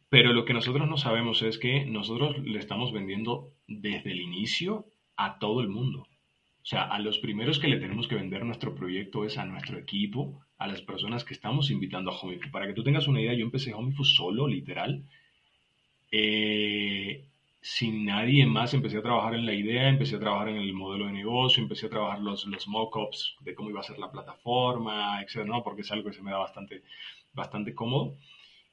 [0.10, 4.86] Pero lo que nosotros no sabemos es que nosotros le estamos vendiendo desde el inicio
[5.18, 6.08] a todo el mundo.
[6.68, 9.78] O sea, a los primeros que le tenemos que vender nuestro proyecto es a nuestro
[9.78, 12.52] equipo, a las personas que estamos invitando a HomeInfo.
[12.52, 15.02] Para que tú tengas una idea, yo empecé HomeInfo solo, literal.
[16.12, 17.24] Eh,
[17.62, 21.06] sin nadie más, empecé a trabajar en la idea, empecé a trabajar en el modelo
[21.06, 25.22] de negocio, empecé a trabajar los, los mock-ups de cómo iba a ser la plataforma,
[25.22, 25.46] etc.
[25.46, 25.64] ¿no?
[25.64, 26.82] Porque es algo que se me da bastante,
[27.34, 28.18] bastante cómodo.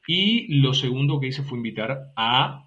[0.08, 2.66] Y lo segundo que hice fue invitar a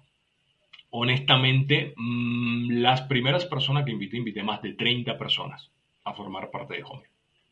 [0.90, 5.70] honestamente, mm, las primeras personas que invité, invité más de 30 personas
[6.04, 7.04] a formar parte de Home.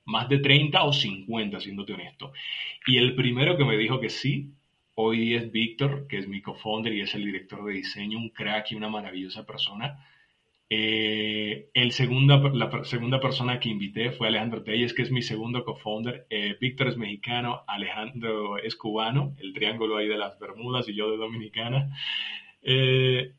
[0.06, 2.32] Más de 30 o 50, siéndote honesto.
[2.86, 4.52] Y el primero que me dijo que sí,
[4.94, 8.70] hoy es Víctor, que es mi co-founder y es el director de diseño, un crack
[8.70, 9.98] y una maravillosa persona.
[10.68, 15.64] Eh, el segunda, la segunda persona que invité fue Alejandro Telles, que es mi segundo
[15.64, 16.26] co-founder.
[16.30, 21.10] Eh, Víctor es mexicano, Alejandro es cubano, el triángulo ahí de las Bermudas y yo
[21.10, 21.90] de Dominicana.
[22.68, 23.32] Eh,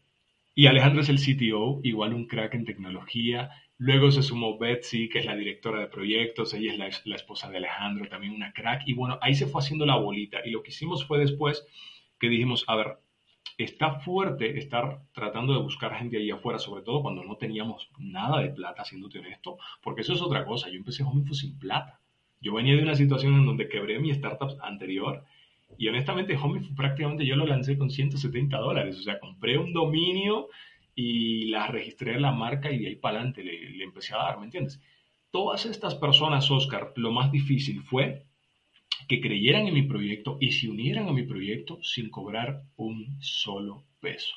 [0.56, 3.52] y Alejandro es el CTO, igual un crack en tecnología.
[3.78, 7.58] Luego se sumó Betsy, que es la directora de proyectos, ella es la, esposa de
[7.58, 8.84] Alejandro, también una crack.
[8.88, 10.40] Y bueno, ahí se fue haciendo la bolita.
[10.46, 11.68] Y lo que hicimos fue después
[12.20, 12.98] que dijimos, a ver,
[13.58, 18.40] está fuerte estar tratando de buscar gente ahí afuera, sobre todo cuando no teníamos nada
[18.42, 20.70] de plata, siéndote honesto, porque eso es otra cosa.
[20.70, 22.00] Yo empecé Homeinfo sin plata.
[22.40, 25.26] Yo venía de una situación en donde quebré mi startup anterior
[25.78, 28.98] y honestamente, Home prácticamente yo lo lancé con 170 dólares.
[28.98, 30.48] O sea, compré un dominio
[30.96, 34.40] y la registré en la marca y de ahí para adelante le, empecé a dar,
[34.40, 34.82] ¿me entiendes?
[35.30, 38.24] Todas estas personas, Oscar, lo más difícil fue
[39.08, 43.84] que creyeran en mi proyecto y se unieran a mi proyecto sin cobrar un solo
[44.00, 44.36] peso.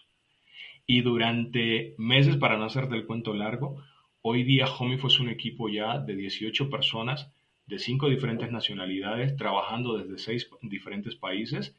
[0.87, 3.83] Y durante meses, para no hacerte el cuento largo,
[4.21, 7.33] hoy día Homie fue un equipo ya de 18 personas
[7.71, 11.75] de cinco diferentes nacionalidades, trabajando desde seis diferentes países.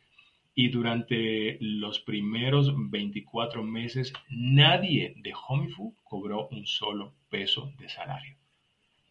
[0.56, 8.38] Y durante los primeros 24 meses, nadie de Homifu cobró un solo peso de salario.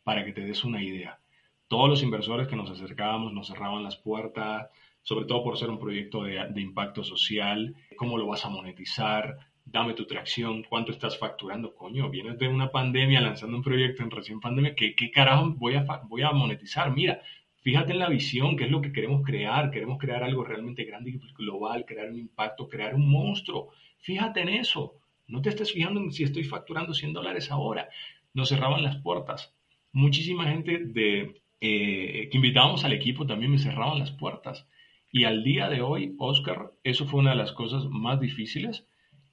[0.03, 1.21] Para que te des una idea,
[1.69, 4.71] todos los inversores que nos acercábamos nos cerraban las puertas,
[5.03, 9.39] sobre todo por ser un proyecto de, de impacto social, cómo lo vas a monetizar,
[9.71, 14.11] dame tu tracción, cuánto estás facturando, coño, vienes de una pandemia lanzando un proyecto en
[14.11, 16.93] recién pandemia, ¿qué, qué carajo voy a, voy a monetizar?
[16.93, 17.23] Mira,
[17.61, 21.11] fíjate en la visión, qué es lo que queremos crear, queremos crear algo realmente grande
[21.11, 24.97] y global, crear un impacto, crear un monstruo, fíjate en eso,
[25.29, 27.89] no te estés fijando en si estoy facturando 100 dólares ahora,
[28.35, 29.55] nos cerraban las puertas,
[29.93, 34.67] muchísima gente de, eh, que invitábamos al equipo también me cerraban las puertas.
[35.13, 38.87] Y al día de hoy, Oscar, eso fue una de las cosas más difíciles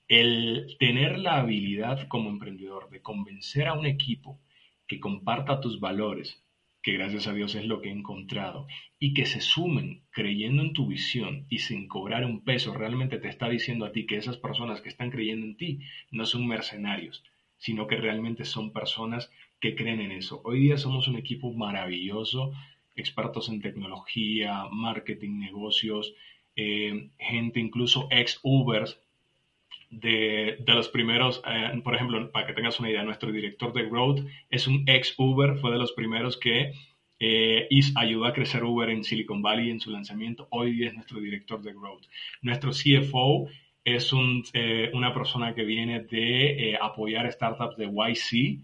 [0.08, 4.40] el tener la habilidad como emprendedor de convencer a un equipo
[4.88, 6.44] que comparta tus valores,
[6.82, 8.68] que gracias a Dios es lo que he encontrado,
[9.00, 13.28] y que se sumen creyendo en tu visión y sin cobrar un peso, realmente te
[13.28, 15.80] está diciendo a ti que esas personas que están creyendo en ti
[16.12, 17.24] no son mercenarios,
[17.58, 19.30] sino que realmente son personas
[19.60, 20.42] que creen en eso.
[20.46, 22.54] Hoy día somos un equipo maravilloso,
[22.96, 26.14] expertos en tecnología, marketing, negocios,
[26.56, 29.00] eh, gente incluso ex Ubers
[29.90, 33.86] de, de los primeros, eh, por ejemplo, para que tengas una idea, nuestro director de
[33.86, 36.74] Growth es un ex Uber, fue de los primeros que
[37.20, 40.48] eh, ayudó a crecer Uber en Silicon Valley en su lanzamiento.
[40.52, 42.06] Hoy es nuestro director de Growth.
[42.42, 43.48] Nuestro CFO
[43.84, 48.60] es un, eh, una persona que viene de eh, apoyar startups de YC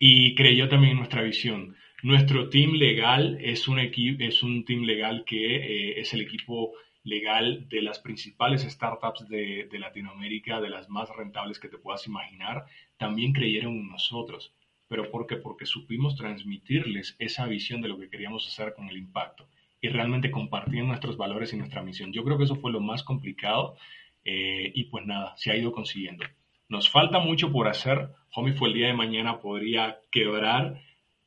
[0.00, 1.76] y creyó también en nuestra visión.
[2.02, 6.72] Nuestro team legal es un, es un team legal que es el equipo
[7.08, 12.66] legal de las principales startups de, Latinoamérica, de las más rentables que te puedas imaginar,
[12.96, 14.52] también creyeron en nosotros.
[14.88, 15.36] ¿Pero por qué?
[15.36, 19.46] Porque supimos transmitirles esa visión de lo que queríamos hacer con el impacto
[19.80, 22.12] y realmente compartir nuestros valores y nuestra misión.
[22.12, 23.76] Yo creo que eso fue lo más complicado
[24.24, 26.24] eh, y pues nada, se ha ido consiguiendo.
[26.68, 28.10] Nos falta mucho por hacer.
[28.34, 30.80] Homie fue el día de mañana podría quebrar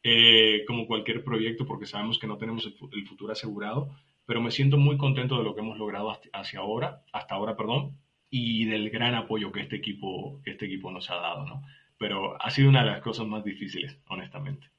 [0.03, 3.95] eh, como cualquier proyecto porque sabemos que no tenemos el, futuro asegurado,
[4.25, 7.97] pero me siento muy contento de lo que hemos logrado hacia ahora, hasta ahora, perdón,
[8.29, 11.63] y del gran apoyo que este equipo, este equipo nos ha dado, ¿no?
[11.97, 14.71] Pero ha sido una de las cosas más difíciles, honestamente.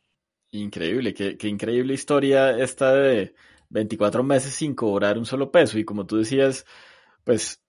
[0.51, 3.35] Increíble, qué, qué increíble historia esta de
[3.71, 6.67] 24 meses sin cobrar un solo peso y como tú decías,
[7.25, 7.63] pues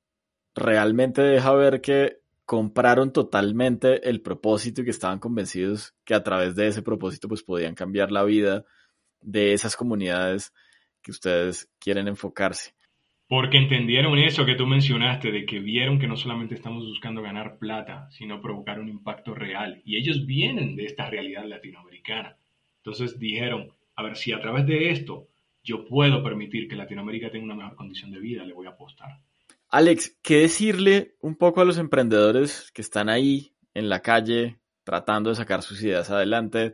[0.55, 6.55] realmente deja ver que compraron totalmente el propósito y que estaban convencidos que a través
[6.55, 8.65] de ese propósito pues podían cambiar la vida
[9.21, 10.53] de esas comunidades
[11.03, 12.73] que ustedes quieren enfocarse.
[13.27, 17.57] Porque entendieron eso que tú mencionaste, de que vieron que no solamente estamos buscando ganar
[17.57, 19.81] plata, sino provocar un impacto real.
[19.85, 22.37] Y ellos vienen de esta realidad latinoamericana.
[22.77, 25.27] Entonces dijeron, a ver, si a través de esto
[25.63, 29.21] yo puedo permitir que Latinoamérica tenga una mejor condición de vida, le voy a apostar.
[29.69, 35.29] Alex, ¿qué decirle un poco a los emprendedores que están ahí en la calle tratando
[35.29, 36.73] de sacar sus ideas adelante?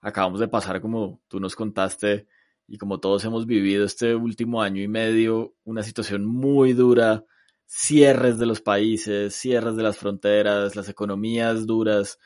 [0.00, 2.26] Acabamos de pasar, como tú nos contaste,
[2.70, 7.24] y como todos hemos vivido este último año y medio, una situación muy dura,
[7.66, 12.18] cierres de los países, cierres de las fronteras, las economías duras.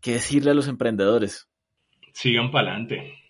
[0.00, 1.48] ¿Qué decirle a los emprendedores?
[2.12, 3.22] Sigan para adelante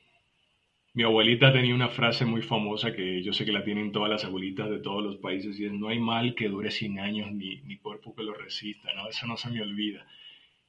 [0.94, 4.24] mi abuelita tenía una frase muy famosa que yo sé que la tienen todas las
[4.24, 7.62] abuelitas de todos los países y es no hay mal que dure 100 años ni,
[7.62, 9.08] ni cuerpo que lo resista, ¿no?
[9.08, 10.06] Eso no se me olvida.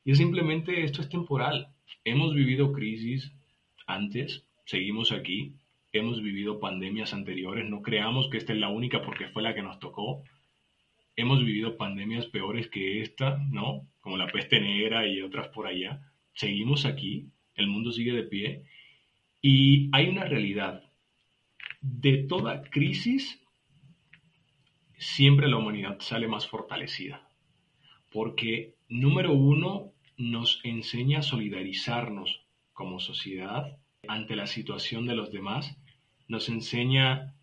[0.06, 1.68] Y es simplemente esto es temporal.
[2.06, 3.34] Hemos vivido crisis
[3.86, 5.56] antes, seguimos aquí,
[5.92, 9.62] hemos vivido pandemias anteriores, no creamos que esta es la única porque fue la que
[9.62, 10.24] nos tocó.
[11.16, 13.88] Hemos vivido pandemias peores que esta, ¿no?
[14.02, 16.02] Como la peste negra y otras por allá.
[16.34, 18.64] Seguimos aquí, el mundo sigue de pie
[19.42, 20.84] y hay una realidad.
[21.82, 23.40] De toda crisis,
[24.98, 27.28] siempre la humanidad sale más fortalecida.
[28.12, 33.78] Porque, número uno, nos enseña a solidarizarnos como sociedad
[34.08, 35.78] ante la situación de los demás.
[36.28, 37.34] Nos enseña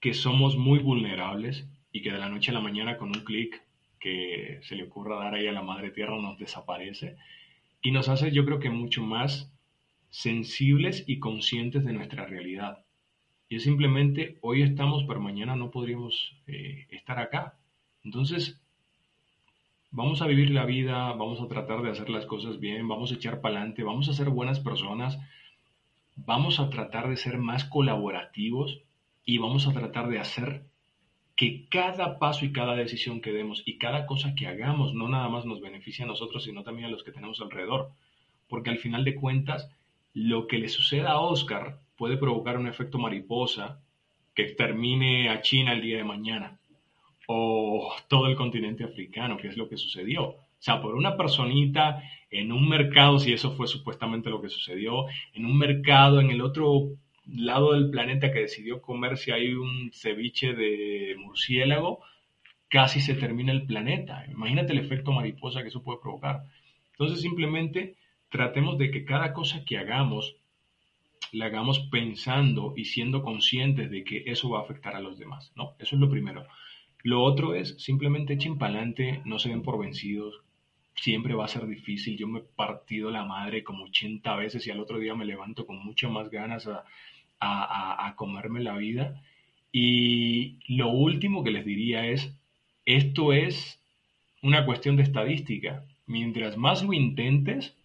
[0.00, 3.62] que somos muy vulnerables y que de la noche a la mañana con un clic
[4.00, 7.16] que se le ocurra dar ahí a la madre tierra nos desaparece.
[7.82, 9.50] Y nos hace, yo creo que mucho más
[10.10, 12.84] sensibles y conscientes de nuestra realidad.
[13.48, 17.58] Y es simplemente hoy estamos, pero mañana no podríamos eh, estar acá.
[18.02, 18.60] Entonces,
[19.90, 23.14] vamos a vivir la vida, vamos a tratar de hacer las cosas bien, vamos a
[23.14, 25.18] echar para adelante, vamos a ser buenas personas,
[26.16, 28.80] vamos a tratar de ser más colaborativos
[29.24, 30.64] y vamos a tratar de hacer
[31.36, 35.28] que cada paso y cada decisión que demos y cada cosa que hagamos no nada
[35.28, 37.90] más nos beneficie a nosotros, sino también a los que tenemos alrededor.
[38.48, 39.68] Porque al final de cuentas,
[40.12, 43.80] lo que le suceda a Oscar puede provocar un efecto mariposa
[44.34, 46.58] que extermine a China el día de mañana
[47.26, 50.24] o todo el continente africano, que es lo que sucedió.
[50.24, 52.02] O sea, por una personita
[52.34, 56.40] en un mercado, si eso fue supuestamente lo que sucedió, en un mercado en el
[56.40, 62.00] otro lado del planeta que decidió comer si hay un ceviche de murciélago,
[62.68, 64.26] casi se termina el planeta.
[64.30, 66.42] Imagínate el efecto mariposa que eso puede provocar.
[66.90, 67.94] Entonces simplemente
[68.30, 70.36] tratemos de que cada cosa que hagamos
[71.32, 75.52] la hagamos pensando y siendo conscientes de que eso va a afectar a los demás,
[75.56, 75.74] ¿no?
[75.78, 76.46] Eso es lo primero.
[77.04, 80.40] Lo otro es simplemente echen para adelante, no se den por vencidos,
[80.94, 82.16] siempre va a ser difícil.
[82.16, 85.66] Yo me he partido la madre como 80 veces y al otro día me levanto
[85.66, 86.84] con mucho más ganas a,
[87.40, 89.22] a, a, comerme la vida.
[89.72, 92.36] Y lo último que les diría es,
[92.86, 93.80] esto es
[94.42, 95.84] una cuestión de estadística.
[96.06, 97.76] Mientras más lo intentes,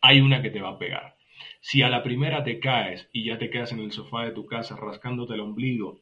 [0.00, 1.16] hay una que te va a pegar.
[1.60, 4.46] Si a la primera te caes y ya te quedas en el sofá de tu
[4.46, 6.00] casa rascándote el ombligo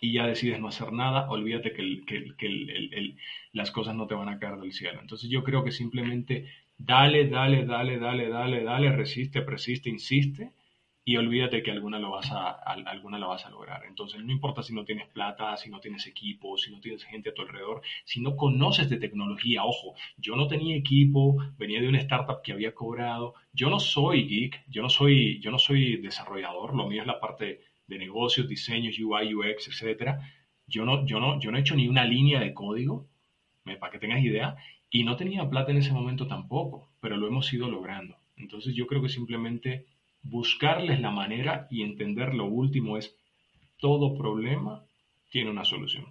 [0.00, 3.14] y ya decides no hacer nada, olvídate que,
[3.52, 5.00] las cosas no te van a caer del cielo.
[5.00, 6.46] Entonces yo creo que simplemente
[6.78, 10.52] dale, dale, dale, dale, dale, dale, resiste, persiste, insiste
[11.04, 13.84] y olvídate que alguna lo vas a, alguna la vas a lograr.
[13.84, 17.30] Entonces, no importa si no tienes plata, si no tienes equipo, si no tienes gente
[17.30, 21.88] a tu alrededor, si no conoces de tecnología, ojo, yo no tenía equipo, venía de
[21.88, 25.96] una startup que había cobrado, yo no soy geek, yo no soy, yo no soy
[25.96, 27.60] desarrollador, lo mío es la parte
[27.90, 30.20] de negocios, diseños, UI, UX, etcétera.
[30.66, 33.06] Yo no, yo no, yo no he hecho ni una línea de código,
[33.78, 34.56] para que tengas idea,
[34.90, 38.16] y no tenía plata en ese momento tampoco, pero lo hemos ido logrando.
[38.36, 39.84] Entonces, yo creo que simplemente
[40.22, 43.16] buscarles la manera y entender lo último es
[43.78, 44.82] todo problema
[45.30, 46.06] tiene una solución.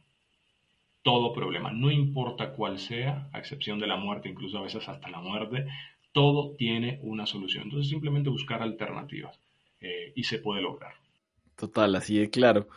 [1.01, 5.09] Todo problema, no importa cuál sea, a excepción de la muerte, incluso a veces hasta
[5.09, 5.65] la muerte,
[6.11, 7.63] todo tiene una solución.
[7.65, 9.39] Entonces simplemente buscar alternativas
[9.81, 10.93] eh, y se puede lograr.
[11.59, 12.69] Total, así de claro.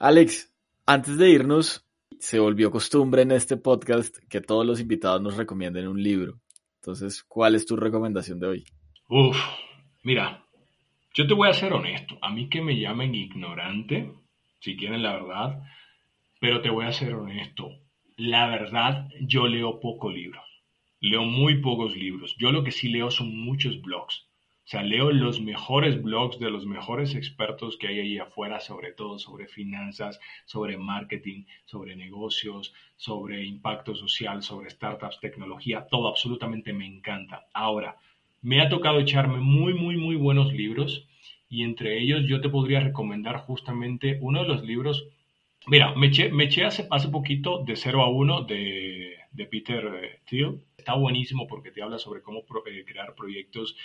[0.00, 0.52] Alex,
[0.86, 1.86] antes de irnos,
[2.18, 6.40] se volvió costumbre en este podcast que todos los invitados nos recomienden un libro.
[6.80, 8.64] Entonces, ¿cuál es tu recomendación de hoy?
[9.08, 9.36] Uf,
[10.02, 10.44] mira,
[11.14, 12.18] yo te voy a ser honesto.
[12.22, 14.12] A mí que me llamen ignorante,
[14.58, 15.62] si quieren la verdad,
[16.40, 17.68] pero te voy a ser honesto.
[18.16, 20.42] La verdad, yo leo pocos libros.
[20.98, 22.34] Leo muy pocos libros.
[22.36, 24.26] Yo lo que sí leo son muchos blogs.
[24.64, 28.92] O sea, leo los mejores blogs de los mejores expertos que hay ahí afuera, sobre
[28.92, 36.72] todo sobre finanzas, sobre marketing, sobre negocios, sobre impacto social, sobre startups, tecnología, todo absolutamente
[36.72, 37.46] me encanta.
[37.52, 37.96] Ahora,
[38.40, 41.08] me ha tocado echarme muy, muy, muy buenos libros
[41.48, 45.06] y entre ellos yo te podría recomendar justamente uno de los libros.
[45.66, 49.84] Mira, me eché, me eché hace, hace poquito de 0 a 1 de, de Peter
[50.02, 50.60] eh, Thiel.
[50.76, 53.76] Está buenísimo porque te habla sobre cómo eh, crear proyectos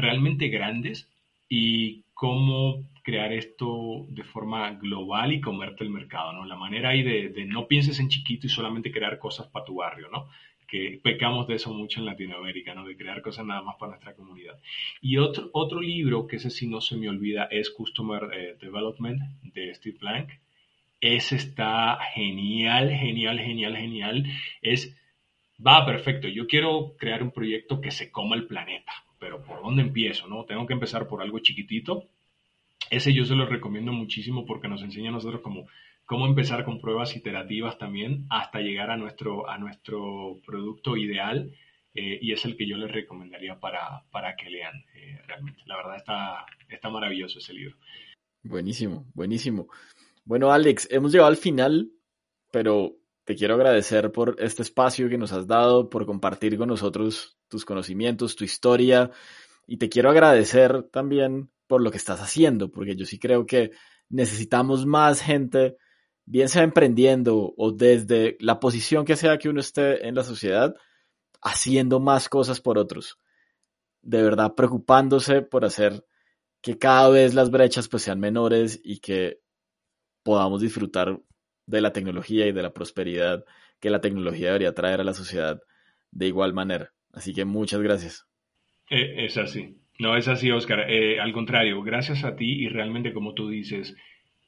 [0.00, 1.08] realmente grandes
[1.48, 6.46] y cómo crear esto de forma global y comerte el mercado, ¿no?
[6.46, 10.08] La manera ahí de, no pienses en chiquito y solamente crear cosas para tu barrio,
[10.10, 10.28] ¿no?
[10.66, 12.86] Que pecamos de eso mucho en Latinoamérica, ¿no?
[12.86, 14.58] De crear cosas nada más para nuestra comunidad.
[15.02, 19.20] Y otro, otro libro que ese sí no se me olvida es Customer eh, Development
[19.42, 20.30] de Steve Blank.
[21.00, 24.24] Ese está genial, genial, genial, genial.
[24.62, 24.96] Es,
[25.64, 26.28] va perfecto.
[26.28, 28.92] Yo quiero crear un proyecto que se coma el planeta
[29.24, 30.28] pero ¿por dónde empiezo?
[30.28, 30.44] No?
[30.44, 32.04] Tengo que empezar por algo chiquitito.
[32.90, 35.66] Ese yo se lo recomiendo muchísimo porque nos enseña a nosotros cómo,
[36.04, 41.50] cómo empezar con pruebas iterativas también hasta llegar a nuestro, a nuestro producto ideal.
[41.94, 45.62] Eh, y es el que yo les recomendaría para, para que lean eh, realmente.
[45.64, 47.76] La verdad está, está maravilloso ese libro.
[48.42, 49.68] Buenísimo, buenísimo.
[50.26, 51.88] Bueno, Alex, hemos llegado al final,
[52.52, 52.92] pero
[53.24, 57.64] te quiero agradecer por este espacio que nos has dado, por compartir con nosotros tus
[57.64, 59.10] conocimientos, tu historia,
[59.66, 63.72] y te quiero agradecer también por lo que estás haciendo, porque yo sí creo que
[64.10, 65.76] necesitamos más gente,
[66.26, 70.74] bien sea emprendiendo o desde la posición que sea que uno esté en la sociedad,
[71.40, 73.18] haciendo más cosas por otros.
[74.02, 76.04] De verdad, preocupándose por hacer
[76.60, 79.40] que cada vez las brechas pues sean menores y que
[80.22, 81.20] podamos disfrutar
[81.66, 83.44] de la tecnología y de la prosperidad
[83.80, 85.60] que la tecnología debería traer a la sociedad
[86.10, 86.92] de igual manera.
[87.12, 88.26] Así que muchas gracias.
[88.90, 89.76] Eh, es así.
[89.98, 90.90] No es así, Oscar.
[90.90, 93.96] Eh, al contrario, gracias a ti y realmente como tú dices,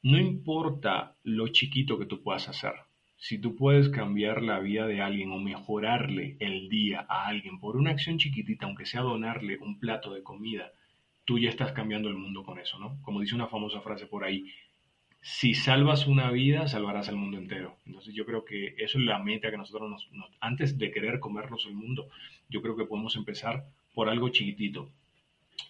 [0.02, 2.72] no importa lo chiquito que tú puedas hacer.
[3.18, 7.76] Si tú puedes cambiar la vida de alguien o mejorarle el día a alguien por
[7.76, 10.70] una acción chiquitita, aunque sea donarle un plato de comida,
[11.24, 13.00] tú ya estás cambiando el mundo con eso, ¿no?
[13.02, 14.44] Como dice una famosa frase por ahí,
[15.20, 17.76] si salvas una vida, salvarás el mundo entero.
[17.84, 20.08] Entonces yo creo que eso es la meta que nosotros nos,
[20.40, 22.08] antes de querer comernos el mundo,
[22.48, 24.90] yo creo que podemos empezar por algo chiquitito.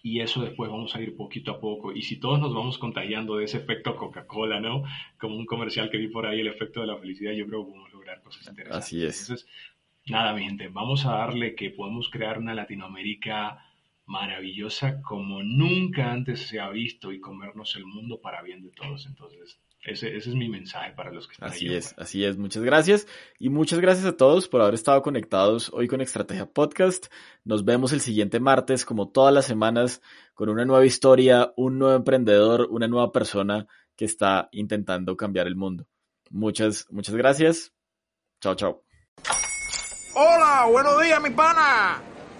[0.03, 1.93] Y eso después vamos a ir poquito a poco.
[1.93, 4.83] Y si todos nos vamos contagiando de ese efecto Coca-Cola, ¿no?
[5.17, 7.71] Como un comercial que vi por ahí, el efecto de la felicidad, yo creo que
[7.71, 8.85] podemos lograr cosas interesantes.
[8.85, 9.21] Así es.
[9.21, 9.47] Entonces,
[10.05, 13.66] nada, mi gente, vamos a darle que podemos crear una Latinoamérica
[14.07, 19.05] maravillosa como nunca antes se ha visto y comernos el mundo para bien de todos.
[19.05, 22.37] Entonces, ese, ese es mi mensaje para los que están Así es, así es.
[22.37, 23.05] Muchas gracias.
[23.37, 27.07] Y muchas gracias a todos por haber estado conectados hoy con Estrategia Podcast.
[27.43, 30.01] Nos vemos el siguiente martes, como todas las semanas,
[30.33, 35.55] con una nueva historia, un nuevo emprendedor, una nueva persona que está intentando cambiar el
[35.55, 35.85] mundo.
[36.29, 37.73] Muchas, muchas gracias.
[38.41, 38.83] Chao, chao.
[40.13, 42.16] Hola, buenos días, mi pana.